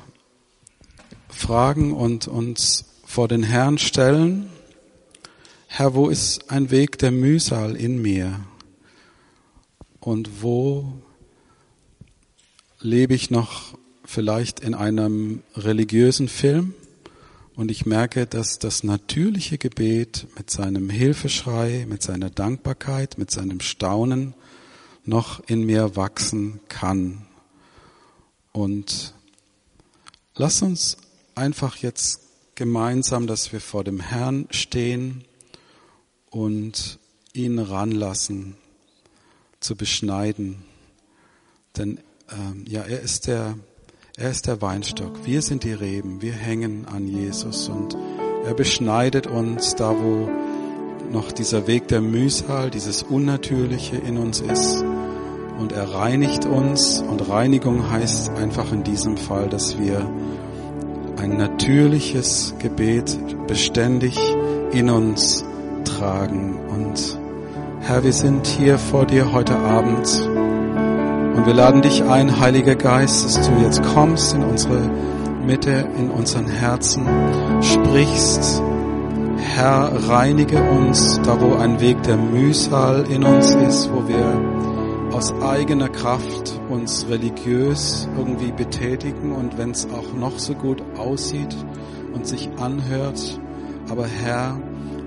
fragen 1.28 1.92
und 1.92 2.26
uns 2.26 2.86
vor 3.04 3.28
den 3.28 3.42
Herrn 3.42 3.76
stellen, 3.76 4.48
Herr, 5.66 5.94
wo 5.94 6.08
ist 6.08 6.50
ein 6.50 6.70
Weg 6.70 6.96
der 6.98 7.10
Mühsal 7.10 7.76
in 7.76 8.00
mir? 8.00 8.40
Und 10.00 10.42
wo 10.42 10.94
lebe 12.80 13.12
ich 13.12 13.30
noch 13.30 13.76
vielleicht 14.06 14.60
in 14.60 14.72
einem 14.72 15.42
religiösen 15.54 16.28
Film? 16.28 16.72
Und 17.56 17.70
ich 17.70 17.84
merke, 17.84 18.26
dass 18.26 18.58
das 18.58 18.84
natürliche 18.84 19.58
Gebet 19.58 20.26
mit 20.36 20.50
seinem 20.50 20.88
Hilfeschrei, 20.88 21.86
mit 21.88 22.02
seiner 22.02 22.30
Dankbarkeit, 22.30 23.18
mit 23.18 23.30
seinem 23.30 23.60
Staunen 23.60 24.34
noch 25.04 25.40
in 25.48 25.64
mir 25.64 25.96
wachsen 25.96 26.60
kann. 26.68 27.26
Und 28.52 29.14
lass 30.36 30.62
uns 30.62 30.96
einfach 31.34 31.76
jetzt 31.76 32.20
gemeinsam, 32.54 33.26
dass 33.26 33.52
wir 33.52 33.60
vor 33.60 33.84
dem 33.84 34.00
Herrn 34.00 34.46
stehen 34.50 35.24
und 36.30 36.98
ihn 37.32 37.58
ranlassen, 37.58 38.56
zu 39.60 39.76
beschneiden. 39.76 40.64
Denn 41.76 42.00
ähm, 42.30 42.64
ja, 42.66 42.82
er 42.82 43.00
ist 43.00 43.26
der, 43.26 43.58
er 44.20 44.30
ist 44.30 44.46
der 44.46 44.60
Weinstock. 44.60 45.24
Wir 45.24 45.40
sind 45.40 45.64
die 45.64 45.72
Reben. 45.72 46.20
Wir 46.20 46.34
hängen 46.34 46.86
an 46.92 47.06
Jesus 47.06 47.70
und 47.70 47.96
er 48.44 48.52
beschneidet 48.52 49.26
uns 49.26 49.74
da, 49.76 49.96
wo 49.98 50.28
noch 51.10 51.32
dieser 51.32 51.66
Weg 51.66 51.88
der 51.88 52.02
Mühsal, 52.02 52.70
dieses 52.70 53.02
Unnatürliche 53.02 53.96
in 53.96 54.18
uns 54.18 54.40
ist. 54.40 54.84
Und 55.58 55.72
er 55.72 55.94
reinigt 55.94 56.44
uns. 56.44 57.00
Und 57.00 57.30
Reinigung 57.30 57.90
heißt 57.90 58.30
einfach 58.36 58.72
in 58.72 58.84
diesem 58.84 59.16
Fall, 59.16 59.48
dass 59.48 59.78
wir 59.78 60.06
ein 61.16 61.38
natürliches 61.38 62.54
Gebet 62.58 63.18
beständig 63.46 64.18
in 64.70 64.90
uns 64.90 65.44
tragen. 65.84 66.58
Und 66.68 67.18
Herr, 67.80 68.04
wir 68.04 68.12
sind 68.12 68.46
hier 68.46 68.76
vor 68.76 69.06
dir 69.06 69.32
heute 69.32 69.56
Abend 69.56 70.29
und 71.34 71.46
wir 71.46 71.54
laden 71.54 71.82
dich 71.82 72.02
ein, 72.04 72.40
Heiliger 72.40 72.74
Geist, 72.76 73.24
dass 73.24 73.48
du 73.48 73.54
jetzt 73.62 73.82
kommst 73.82 74.34
in 74.34 74.42
unsere 74.42 74.90
Mitte, 75.44 75.88
in 75.98 76.10
unseren 76.10 76.46
Herzen, 76.46 77.06
sprichst. 77.62 78.62
Herr, 79.38 80.08
reinige 80.08 80.62
uns 80.62 81.20
da, 81.24 81.40
wo 81.40 81.54
ein 81.54 81.80
Weg 81.80 82.02
der 82.02 82.16
Mühsal 82.16 83.04
in 83.10 83.24
uns 83.24 83.50
ist, 83.50 83.90
wo 83.92 84.06
wir 84.06 85.12
aus 85.12 85.32
eigener 85.42 85.88
Kraft 85.88 86.60
uns 86.68 87.06
religiös 87.08 88.08
irgendwie 88.16 88.52
betätigen 88.52 89.32
und 89.32 89.58
wenn 89.58 89.72
es 89.72 89.88
auch 89.90 90.14
noch 90.14 90.38
so 90.38 90.54
gut 90.54 90.82
aussieht 90.96 91.56
und 92.14 92.26
sich 92.26 92.48
anhört, 92.58 93.40
aber 93.90 94.06
Herr, 94.06 94.56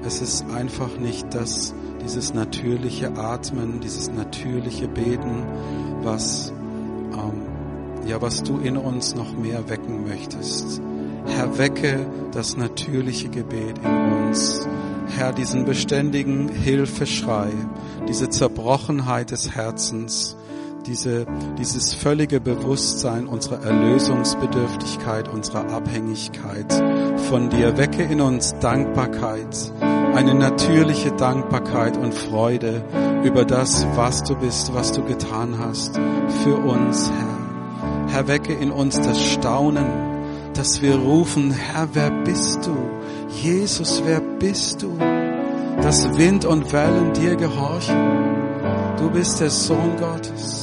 es 0.06 0.22
ist 0.22 0.46
einfach 0.52 0.98
nicht 0.98 1.34
das, 1.34 1.74
dieses 2.04 2.34
natürliche 2.34 3.16
Atmen, 3.16 3.80
dieses 3.80 4.12
natürliche 4.12 4.88
Beten, 4.88 5.44
was, 6.04 6.52
ähm, 7.13 8.08
ja, 8.08 8.22
was 8.22 8.44
du 8.44 8.58
in 8.58 8.78
uns 8.78 9.16
noch 9.16 9.34
mehr 9.34 9.70
wecken 9.70 10.08
möchtest. 10.08 10.82
Herr, 11.26 11.58
wecke 11.58 12.06
das 12.32 12.58
natürliche 12.58 13.30
Gebet 13.30 13.80
in 13.84 14.28
uns. 14.28 14.68
Herr, 15.16 15.32
diesen 15.32 15.66
beständigen 15.66 16.50
Hilfeschrei, 16.50 17.50
diese 18.08 18.30
Zerbrochenheit 18.30 19.32
des 19.32 19.56
Herzens, 19.56 20.36
diese, 20.86 21.26
dieses 21.58 21.94
völlige 21.94 22.42
Bewusstsein 22.42 23.28
unserer 23.28 23.63
Erlösungsbedürftigkeit, 23.63 25.28
unserer 25.28 25.70
Abhängigkeit 25.72 26.72
von 27.30 27.50
dir. 27.50 27.78
Wecke 27.78 28.04
in 28.04 28.22
uns 28.22 28.54
Dankbarkeit, 28.60 29.72
eine 30.15 30.36
natürliche 30.36 31.12
Dankbarkeit 31.12 31.97
und 31.97 32.13
Freude 32.13 32.84
über 33.23 33.45
das, 33.45 33.86
was 33.95 34.23
du 34.23 34.36
bist, 34.36 34.73
was 34.73 34.91
du 34.91 35.04
getan 35.04 35.58
hast 35.60 35.95
für 36.43 36.56
uns, 36.56 37.12
Herr. 37.12 38.13
Herr, 38.13 38.28
wecke 38.28 38.54
in 38.54 38.71
uns 38.71 38.99
das 38.99 39.19
Staunen, 39.21 39.86
dass 40.54 40.82
wir 40.82 40.95
rufen, 40.95 41.52
Herr, 41.52 41.89
wer 41.93 42.12
bist 42.23 42.65
du? 42.65 42.76
Jesus, 43.41 44.04
wer 44.06 44.21
bist 44.21 44.84
du? 44.84 44.97
Dass 45.82 46.17
Wind 46.17 46.45
und 46.45 46.71
Wellen 46.71 47.13
dir 47.13 47.36
gehorchen. 47.36 47.97
Du 48.97 49.10
bist 49.10 49.41
der 49.41 49.49
Sohn 49.49 49.97
Gottes. 49.99 50.62